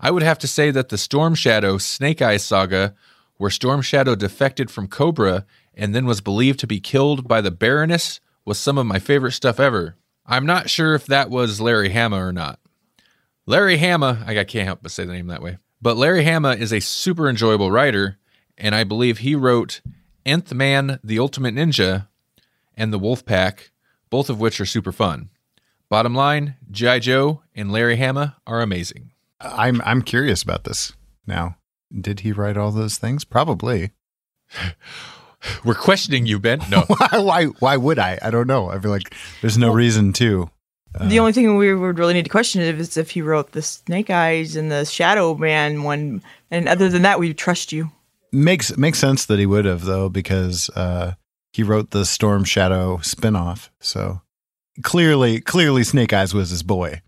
[0.00, 2.92] I would have to say that the Storm Shadow Snake Eyes saga,
[3.36, 7.52] where Storm Shadow defected from Cobra and then was believed to be killed by the
[7.52, 9.94] Baroness, was some of my favorite stuff ever.
[10.26, 12.58] I'm not sure if that was Larry Hama or not.
[13.46, 15.58] Larry Hama, I can't help but say the name that way.
[15.80, 18.18] But Larry Hama is a super enjoyable writer,
[18.58, 19.82] and I believe he wrote
[20.26, 22.08] Nth Man, The Ultimate Ninja,
[22.76, 23.70] and The Wolf Pack,
[24.10, 25.30] both of which are super fun.
[25.88, 27.00] Bottom line, G.I.
[27.00, 29.10] Joe and Larry Hama are amazing.
[29.40, 30.92] I'm I'm curious about this
[31.26, 31.56] now.
[31.94, 33.24] Did he write all those things?
[33.24, 33.90] Probably.
[35.64, 36.60] We're questioning you, Ben.
[36.70, 36.82] No.
[37.10, 38.18] why why would I?
[38.22, 38.70] I don't know.
[38.70, 40.50] I feel like there's no reason to.
[41.00, 44.10] the only thing we would really need to question is if he wrote the Snake
[44.10, 46.22] Eyes and the Shadow Man one.
[46.50, 47.90] And other than that, we trust you.
[48.30, 51.14] Makes makes sense that he would have though because uh,
[51.52, 53.68] he wrote the Storm Shadow spinoff.
[53.80, 54.22] So
[54.82, 57.02] clearly, clearly, Snake Eyes was his boy.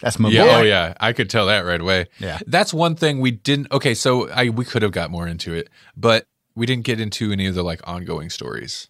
[0.00, 0.50] That's my yeah, boy.
[0.50, 2.06] oh yeah, I could tell that right away.
[2.18, 2.38] Yeah.
[2.46, 5.70] That's one thing we didn't Okay, so I we could have got more into it,
[5.96, 8.88] but we didn't get into any of the like ongoing stories.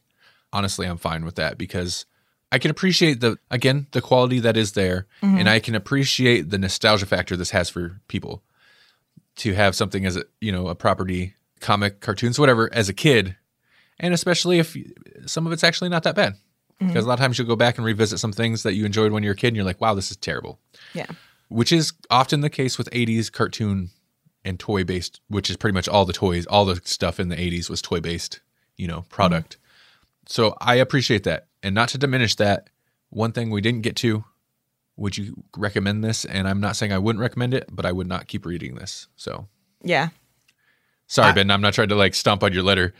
[0.52, 2.06] Honestly, I'm fine with that because
[2.50, 5.38] I can appreciate the again, the quality that is there mm-hmm.
[5.38, 8.42] and I can appreciate the nostalgia factor this has for people
[9.36, 13.36] to have something as a, you know, a property, comic, cartoons, whatever as a kid.
[13.98, 14.76] And especially if
[15.26, 16.34] some of it's actually not that bad.
[16.34, 16.88] Mm-hmm.
[16.88, 19.10] Because a lot of times you'll go back and revisit some things that you enjoyed
[19.12, 20.58] when you were a kid and you're like, wow, this is terrible
[20.92, 21.06] Yeah.
[21.48, 23.90] which is often the case with 80s cartoon
[24.44, 27.36] and toy based, which is pretty much all the toys, all the stuff in the
[27.36, 28.40] 80s was toy based
[28.76, 29.56] you know, product.
[29.56, 29.62] Mm-hmm.
[30.26, 31.46] So I appreciate that.
[31.62, 32.68] And not to diminish that,
[33.08, 34.24] one thing we didn't get to,
[34.96, 36.24] would you recommend this?
[36.26, 39.08] And I'm not saying I wouldn't recommend it, but I would not keep reading this.
[39.16, 39.46] So
[39.82, 40.08] Yeah.
[41.06, 41.50] Sorry, Ben.
[41.50, 42.94] I'm not trying to like stomp on your letter.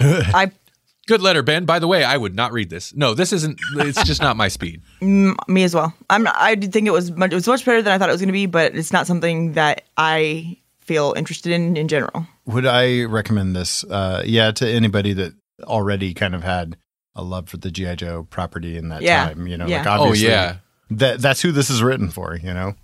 [0.00, 0.50] I
[1.06, 1.64] Good letter, Ben.
[1.64, 2.94] By the way, I would not read this.
[2.94, 3.58] No, this isn't.
[3.76, 4.82] It's just not my speed.
[5.00, 5.94] me as well.
[6.10, 8.10] I'm not, I did think it was much, it was much better than I thought
[8.10, 11.88] it was going to be, but it's not something that I feel interested in in
[11.88, 12.26] general.
[12.44, 13.84] Would I recommend this?
[13.84, 16.76] Uh, yeah, to anybody that already kind of had
[17.14, 19.28] a love for the GI Joe property in that Yeah.
[19.28, 19.46] time.
[19.46, 19.78] You know, Yeah.
[19.78, 20.56] like Oh obviously, yeah.
[20.90, 22.36] that that's who this is written for.
[22.36, 22.74] You know,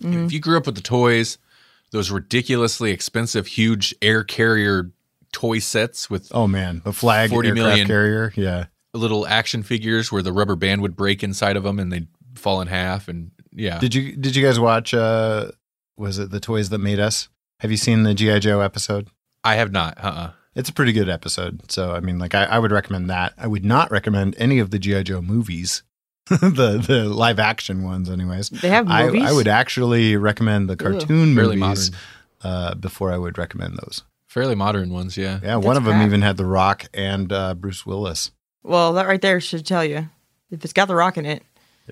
[0.00, 1.36] If you grew up with the toys,
[1.92, 4.90] those ridiculously expensive, huge air carrier
[5.32, 7.86] toy sets with oh man, the flag 40 aircraft million.
[7.86, 8.32] carrier.
[8.36, 12.08] Yeah, little action figures where the rubber band would break inside of them and they'd
[12.34, 14.94] fall in half, and yeah, Did you did you guys watch?
[14.94, 15.52] Uh,
[15.96, 17.28] was it the toys that made us?
[17.60, 19.08] Have you seen the GI Joe episode?
[19.44, 19.98] I have not.
[20.02, 20.08] Uh.
[20.08, 21.70] uh It's a pretty good episode.
[21.70, 23.34] So I mean, like I, I would recommend that.
[23.38, 25.82] I would not recommend any of the GI Joe movies,
[26.40, 28.48] the the live action ones, anyways.
[28.50, 29.22] They have I, movies.
[29.24, 31.90] I would actually recommend the cartoon Fairly movies
[32.42, 34.02] uh, before I would recommend those.
[34.26, 35.40] Fairly modern ones, yeah.
[35.42, 36.06] Yeah, one That's of them crap.
[36.06, 38.30] even had The Rock and uh, Bruce Willis.
[38.62, 40.08] Well, that right there should tell you
[40.50, 41.42] if it's got the rock in it.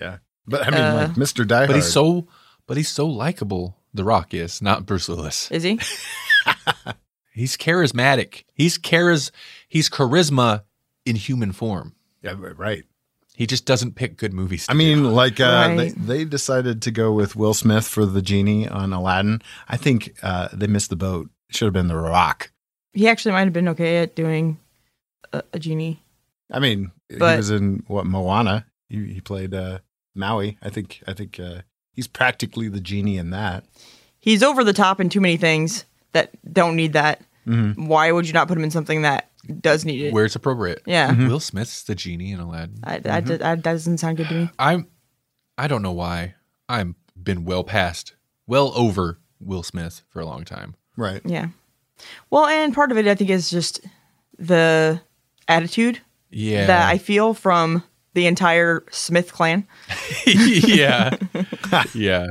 [0.01, 1.47] Yeah, but I mean, Uh, like Mr.
[1.47, 2.29] Die But he's so,
[2.67, 3.77] but he's so likable.
[3.93, 5.51] The Rock is not Bruce Willis.
[5.51, 5.79] Is he?
[7.33, 8.45] He's charismatic.
[8.53, 9.31] He's charis.
[9.69, 10.63] He's charisma
[11.07, 11.95] in human form.
[12.23, 12.85] yeah, right.
[13.41, 14.67] He just doesn't pick good movies.
[14.67, 15.09] to I mean, do.
[15.09, 15.95] like uh, they, Right.
[16.07, 19.41] they decided to go with Will Smith for the genie on Aladdin.
[19.67, 21.31] I think uh, they missed the boat.
[21.49, 22.51] It should have been The Rock.
[22.93, 24.59] He actually might have been okay at doing
[25.33, 26.03] a, a genie.
[26.51, 28.67] I mean, he was in what Moana.
[28.91, 29.79] He, he played uh,
[30.15, 30.59] Maui.
[30.63, 31.03] I think.
[31.07, 31.63] I think uh,
[31.95, 33.65] he's practically the genie in that.
[34.19, 37.23] He's over the top in too many things that don't need that.
[37.47, 37.87] Mhm.
[37.87, 39.30] Why would you not put him in something that
[39.61, 40.13] does need it?
[40.13, 40.83] where it's appropriate.
[40.87, 41.29] yeah, Mm-hmm.
[41.29, 42.81] Will Smith's the genie in Aladdin.
[42.85, 44.51] I, I, I- that doesn't sound good to me.
[44.59, 44.87] I'm.
[45.59, 46.35] I don't know why.
[46.69, 48.15] I'm been well past,
[48.47, 50.75] well over Will Smith for a long time.
[50.97, 51.21] Right.
[51.25, 51.49] Yeah.
[52.31, 53.81] Well, and part of it, I think, is just
[54.39, 55.01] the
[55.49, 56.01] attitude
[56.31, 56.67] Yeah.
[56.67, 57.83] that I feel from
[58.15, 59.67] the entire Smith clan.
[60.27, 61.15] yeah.
[61.95, 62.27] yeah.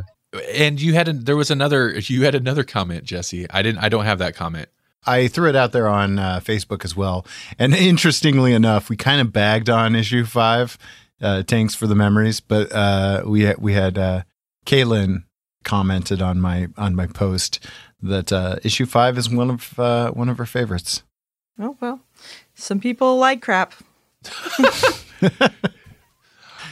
[0.53, 3.49] And you had a, there was another you had another comment, Jesse.
[3.49, 4.69] I didn't I don't have that comment.
[5.05, 7.25] I threw it out there on uh, Facebook as well.
[7.57, 10.77] And interestingly enough, we kind of bagged on issue five,
[11.21, 14.23] uh, "Tanks for the Memories," but uh, we had, we had uh,
[14.65, 15.23] Caitlin
[15.63, 17.59] commented on my on my post
[18.01, 21.03] that uh, issue five is one of uh, one of her favorites.
[21.59, 21.99] Oh well,
[22.55, 23.73] some people like crap.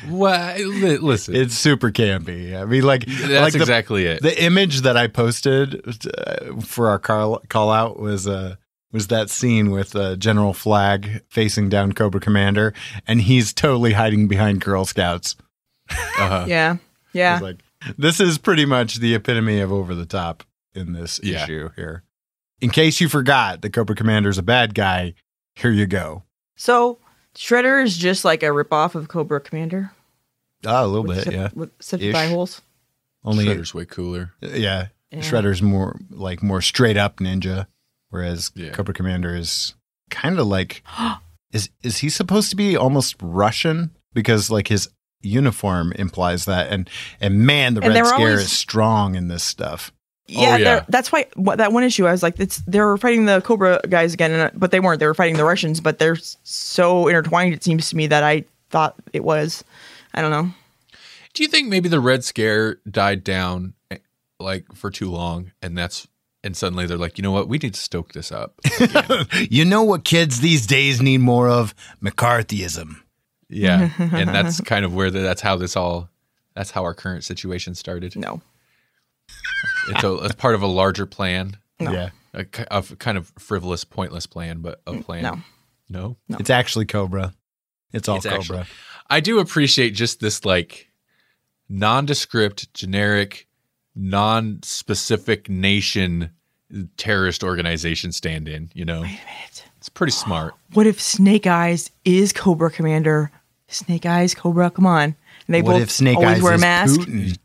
[0.09, 1.35] Well, li- listen.
[1.35, 2.59] It's super campy.
[2.59, 4.21] I mean, like that's like the, exactly it.
[4.21, 5.81] the image that I posted
[6.17, 8.55] uh, for our call, call out was uh,
[8.91, 12.73] was that scene with uh, General Flagg facing down Cobra Commander,
[13.07, 15.35] and he's totally hiding behind Girl Scouts.
[15.89, 16.45] uh-huh.
[16.47, 16.77] Yeah,
[17.13, 17.39] yeah.
[17.41, 17.57] like
[17.97, 20.43] this is pretty much the epitome of over the top
[20.73, 21.43] in this Yeah.
[21.43, 22.03] issue here.
[22.59, 25.13] In case you forgot that Cobra Commander's a bad guy,
[25.55, 26.23] here you go.
[26.55, 26.97] So
[27.35, 29.91] Shredder is just like a ripoff of Cobra Commander.
[30.65, 31.49] Ah, a little with bit, sep- yeah.
[31.53, 32.13] With except Ish.
[32.13, 32.61] thigh holes.
[33.23, 34.31] Only, Shredder's way cooler.
[34.41, 35.19] yeah, Yeah.
[35.19, 37.67] Shredder's more like more straight up ninja,
[38.09, 38.69] whereas Yeah.
[38.71, 39.73] Cobra Commander is
[40.09, 40.83] kind of like
[41.51, 44.89] is is he supposed to be almost Russian because like his
[45.21, 46.89] uniform implies that, and
[47.19, 49.91] and man, the And Red Scare always- is strong in this stuff.
[50.29, 50.85] Yeah, Oh, yeah.
[50.89, 53.79] that's why what, that one issue I was like, it's they were fighting the Cobra
[53.87, 54.99] guys again, and, uh, but they weren't.
[54.99, 57.53] They were fighting the Russians, but they're so intertwined.
[57.53, 59.63] It seems to me that I thought it was.
[60.17, 60.51] I don't know.
[61.33, 63.73] Do you think maybe the Red Scare died down
[64.39, 66.07] like for too long and that's
[66.43, 67.47] and suddenly they're like, "You know what?
[67.49, 68.59] We need to stoke this up."
[69.49, 71.73] you know what kids these days need more of?
[72.01, 72.95] McCarthyism.
[73.49, 73.89] yeah.
[73.99, 76.09] And that's kind of where the, that's how this all
[76.55, 78.15] that's how our current situation started.
[78.15, 78.41] No,
[79.89, 81.91] It's a it's part of a larger plan, No.
[81.91, 82.09] Yeah.
[82.33, 85.23] a, ki- of kind of frivolous, pointless plan, but a mm, plan.
[85.23, 85.41] no.
[85.89, 86.17] No.
[86.29, 86.37] No.
[86.39, 87.33] It's actually Cobra.
[87.93, 88.39] It's all It's Cobra.
[88.39, 88.65] actually-
[89.09, 90.89] I do appreciate just this like
[91.69, 93.47] nondescript, generic,
[93.95, 96.31] non-specific nation
[96.97, 98.69] terrorist organization stand-in.
[98.73, 99.65] You know, Wait a minute.
[99.77, 100.53] it's pretty smart.
[100.73, 103.31] What if Snake Eyes is Cobra Commander?
[103.69, 105.03] Snake Eyes, Cobra, come on.
[105.03, 105.15] And
[105.55, 106.99] they what both if Snake always Eyes wear a mask.
[107.01, 107.37] Putin?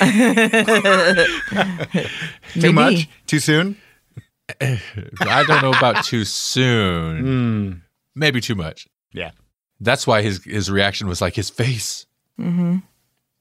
[2.54, 2.60] Maybe.
[2.60, 3.08] Too much?
[3.26, 3.76] Too soon?
[4.60, 7.20] I don't know about too soon.
[7.20, 7.72] Hmm.
[8.14, 8.88] Maybe too much.
[9.12, 9.30] Yeah.
[9.82, 12.06] That's why his his reaction was like his face.
[12.38, 12.78] Mm-hmm.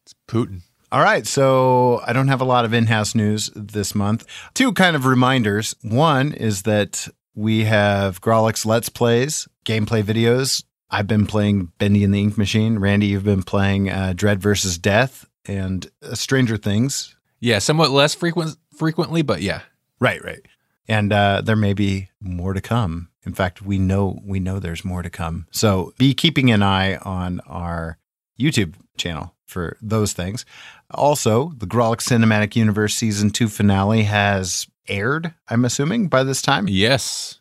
[0.04, 0.62] It's Putin.
[0.92, 4.26] All right, so I don't have a lot of in-house news this month.
[4.54, 5.74] Two kind of reminders.
[5.82, 10.66] One is that We have Grawlix Let's Plays, gameplay videos.
[10.90, 12.78] I've been playing Bendy and the Ink Machine.
[12.80, 17.16] Randy, you've been playing uh, Dread versus Death and uh, Stranger Things.
[17.40, 19.62] Yeah, somewhat less frequent frequently, but yeah.
[20.02, 20.46] Right, right.
[20.90, 23.11] And uh, there may be more to come.
[23.26, 25.46] In fact, we know we know there's more to come.
[25.52, 27.98] So be keeping an eye on our
[28.40, 30.46] YouTube channel for those things.
[30.92, 35.34] Also, the Grawlix Cinematic Universe season two finale has aired.
[35.48, 36.68] I'm assuming by this time.
[36.68, 37.40] Yes.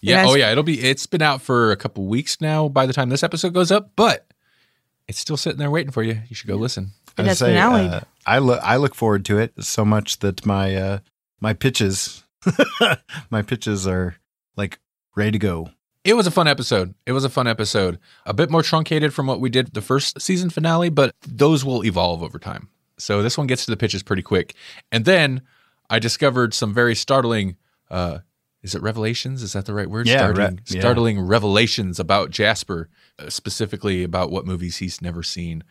[0.00, 0.18] Yeah.
[0.22, 0.50] has- Oh yeah.
[0.52, 0.80] It'll be.
[0.80, 2.68] It's been out for a couple weeks now.
[2.68, 4.26] By the time this episode goes up, but
[5.08, 6.20] it's still sitting there waiting for you.
[6.28, 6.90] You should go listen.
[7.16, 7.88] It has say, finale.
[7.88, 10.98] uh, I look I look forward to it so much that my uh,
[11.40, 12.22] my pitches
[13.30, 14.16] my pitches are
[14.56, 14.78] like
[15.14, 15.70] ready to go.
[16.04, 16.94] It was a fun episode.
[17.06, 17.98] It was a fun episode.
[18.26, 21.84] A bit more truncated from what we did the first season finale, but those will
[21.84, 22.68] evolve over time.
[22.98, 24.54] So this one gets to the pitches pretty quick.
[24.90, 25.42] And then
[25.88, 27.56] I discovered some very startling
[27.90, 28.18] uh
[28.62, 29.42] is it revelations?
[29.42, 30.06] Is that the right word?
[30.06, 30.80] Yeah, re- startling, yeah.
[30.80, 35.64] startling revelations about Jasper, uh, specifically about what movies he's never seen.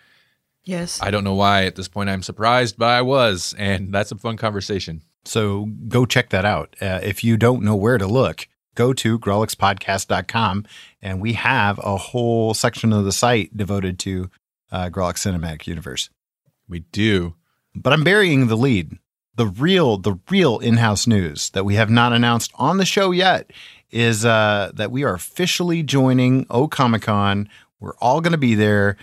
[0.66, 1.02] yes.
[1.02, 4.18] I don't know why at this point I'm surprised, but I was, and that's a
[4.18, 5.04] fun conversation.
[5.24, 6.76] So go check that out.
[6.82, 8.48] Uh, if you don't know where to look,
[8.82, 10.66] go to grawlixpodcast.com
[11.04, 14.28] and we have a whole section of the site devoted to
[14.72, 16.10] uh, Grawlix Cinematic Universe.
[16.68, 17.36] We do.
[17.76, 18.98] But I'm burying the lead.
[19.36, 23.52] The real, the real in-house news that we have not announced on the show yet
[23.92, 27.50] is uh, that we are officially joining O Comic Con.
[27.80, 28.98] We're all going to be there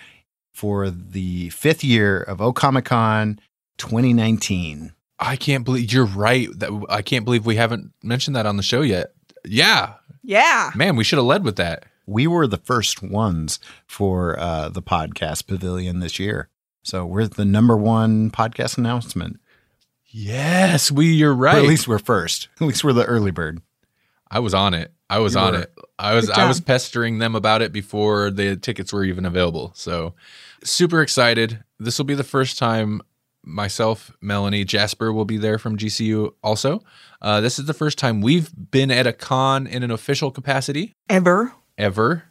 [0.53, 3.39] for the fifth year of O Comic Con
[3.79, 4.93] 2019.
[5.21, 6.49] I can't believe you're right.
[6.59, 9.13] That I can't believe we haven't mentioned that on the show yet.
[9.45, 10.71] Yeah, yeah.
[10.75, 11.85] man, we should have led with that.
[12.07, 16.49] we were the first ones for uh, the podcast pavilion this year.
[16.83, 19.41] So we're the number one podcast announcement.
[20.07, 21.07] Yes, we.
[21.13, 21.57] You're Or right.
[21.59, 22.49] at least we're first.
[22.61, 23.61] At least we're the early bird.
[24.31, 24.93] I was on it.
[25.11, 25.61] I was You on were.
[25.63, 25.75] it.
[25.99, 26.31] I was.
[26.31, 29.73] I was pestering them about it before the tickets were even available.
[29.75, 30.15] So,
[30.65, 31.63] super excited.
[31.79, 33.03] This will be the first time
[33.45, 36.33] myself, Melanie, Jasper will be there from GCU.
[36.43, 36.83] Also,
[37.23, 40.95] uh, this is the first time we've been at a con in an official capacity.
[41.09, 41.53] Ever.
[41.77, 42.25] ever.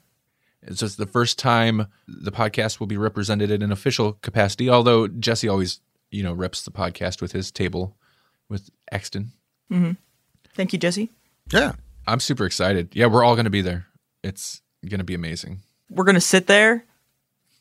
[0.64, 4.70] So it's just the first time the podcast will be represented in an official capacity.
[4.70, 5.80] Although Jesse always,
[6.12, 7.96] you know, reps the podcast with his table
[8.50, 9.32] with Exton.
[10.56, 11.12] Thank you, Jesse.
[11.52, 11.74] Yeah.
[12.08, 12.90] I'm super excited.
[12.94, 13.88] Yeah, we're all going to be there.
[14.24, 15.60] It's going to be amazing.
[15.90, 16.86] We're gonna sit there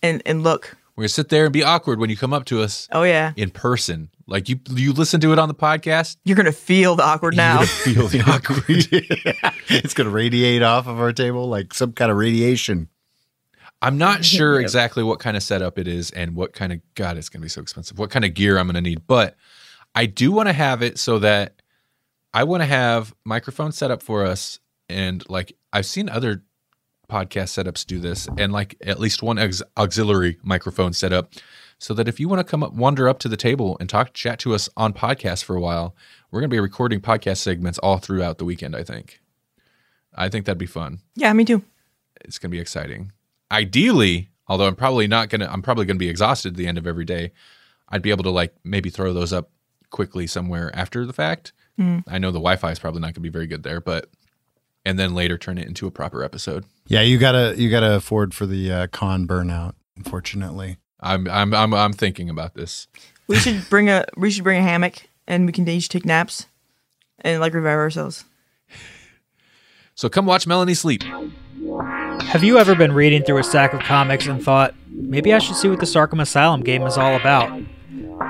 [0.03, 0.77] and and look.
[0.97, 3.03] We're going to sit there and be awkward when you come up to us Oh
[3.03, 3.33] yeah.
[3.37, 4.09] in person.
[4.27, 6.17] Like you, you listen to it on the podcast.
[6.25, 7.63] You're gonna feel the awkward now.
[7.65, 8.65] Feel the awkward.
[9.69, 12.89] it's going to radiate off of our table like some kind of radiation.
[13.83, 17.17] I'm not sure exactly what kind of setup it is and what kind of God,
[17.19, 17.99] it's going to be so expensive.
[17.99, 19.37] What kind of gear I'm going to need, but
[19.95, 21.61] I do want to have it so that
[22.35, 24.59] I want to have microphone set up for us,
[24.89, 26.43] and like I've seen other
[27.09, 31.33] podcast setups do this, and like at least one ex- auxiliary microphone set up,
[31.79, 34.13] so that if you want to come up, wander up to the table and talk,
[34.15, 35.95] chat to us on podcast for a while,
[36.31, 38.75] we're going to be recording podcast segments all throughout the weekend.
[38.75, 39.21] I think.
[40.19, 41.63] I think that'd be fun yeah, me too.
[42.25, 43.13] it's going to be exciting.
[43.53, 46.67] Ideally, although I'm probably not going to, I'm probably going to be exhausted at the
[46.67, 47.33] end of every day.
[47.89, 49.51] I'd be able to like maybe throw those up
[49.91, 51.53] quickly somewhere after the fact.
[51.77, 51.99] Hmm.
[52.09, 54.09] I know the Wi-Fi is probably not going to be very good there, but
[54.87, 56.65] and then later turn it into a proper episode.
[56.87, 59.75] Yeah, you gotta you gotta afford for the uh, con burnout.
[59.97, 62.87] Unfortunately, I'm I'm I'm I'm thinking about this.
[63.27, 66.47] We should bring a we should bring a hammock and we can each take naps
[67.21, 68.25] and like revive ourselves.
[69.97, 71.03] So come watch Melanie sleep.
[71.03, 75.57] Have you ever been reading through a stack of comics and thought, maybe I should
[75.57, 77.61] see what this Arkham Asylum game is all about?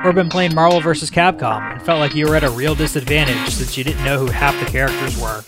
[0.04, 1.10] Or been playing Marvel vs.
[1.10, 4.26] Capcom and felt like you were at a real disadvantage since you didn't know who
[4.26, 5.42] half the characters were?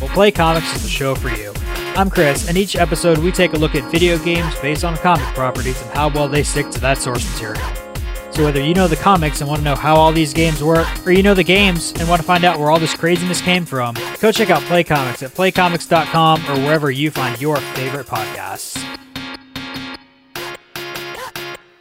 [0.00, 1.52] Well, Play Comics is the show for you.
[1.96, 5.26] I'm Chris, and each episode we take a look at video games based on comic
[5.34, 7.62] properties and how well they stick to that source material.
[8.32, 10.88] So whether you know the comics and want to know how all these games work,
[11.06, 13.64] or you know the games and want to find out where all this craziness came
[13.64, 18.82] from, go check out Play Comics at playcomics.com or wherever you find your favorite podcasts.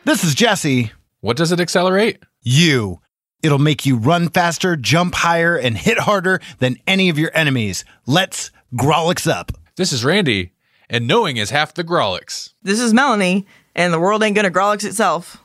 [0.06, 0.92] this is Jesse.
[1.22, 2.20] What does it accelerate?
[2.44, 3.00] You.
[3.44, 7.84] It'll make you run faster, jump higher, and hit harder than any of your enemies.
[8.08, 9.52] Let's Grawlix up.
[9.76, 10.54] This is Randy,
[10.90, 12.54] and knowing is half the Grawlix.
[12.64, 13.46] This is Melanie,
[13.76, 15.44] and the world ain't gonna Grawlix itself.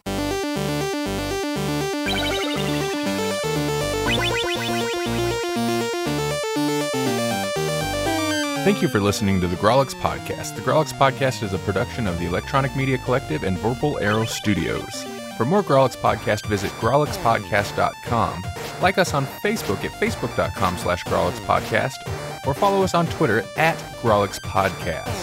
[8.65, 10.55] Thank you for listening to the Grawlix Podcast.
[10.55, 15.05] The Grawlix Podcast is a production of the Electronic Media Collective and Vorpal Arrow Studios.
[15.39, 18.45] For more Grawlix Podcast, visit grawlixpodcast.com.
[18.83, 24.41] Like us on Facebook at facebook.com slash grawlixpodcast or follow us on Twitter at Grawlix
[24.41, 25.15] Podcast.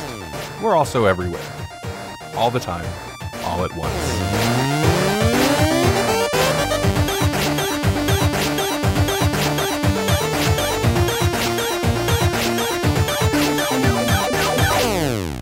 [0.61, 1.43] We're also everywhere,
[2.33, 2.85] all the time,
[3.43, 3.91] all at once.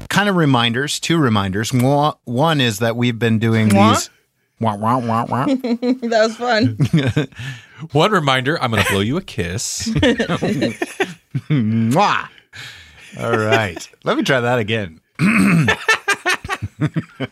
[0.10, 1.72] Kind of reminders, two reminders.
[1.72, 3.94] One one is that we've been doing Mwah?
[3.96, 4.10] these.
[4.64, 5.46] Wah, wah, wah, wah.
[5.46, 6.78] that was fun.
[7.92, 9.90] One reminder I'm going to blow you a kiss.
[11.50, 12.30] Mwah.
[13.20, 13.90] All right.
[14.06, 15.02] Let me try that again.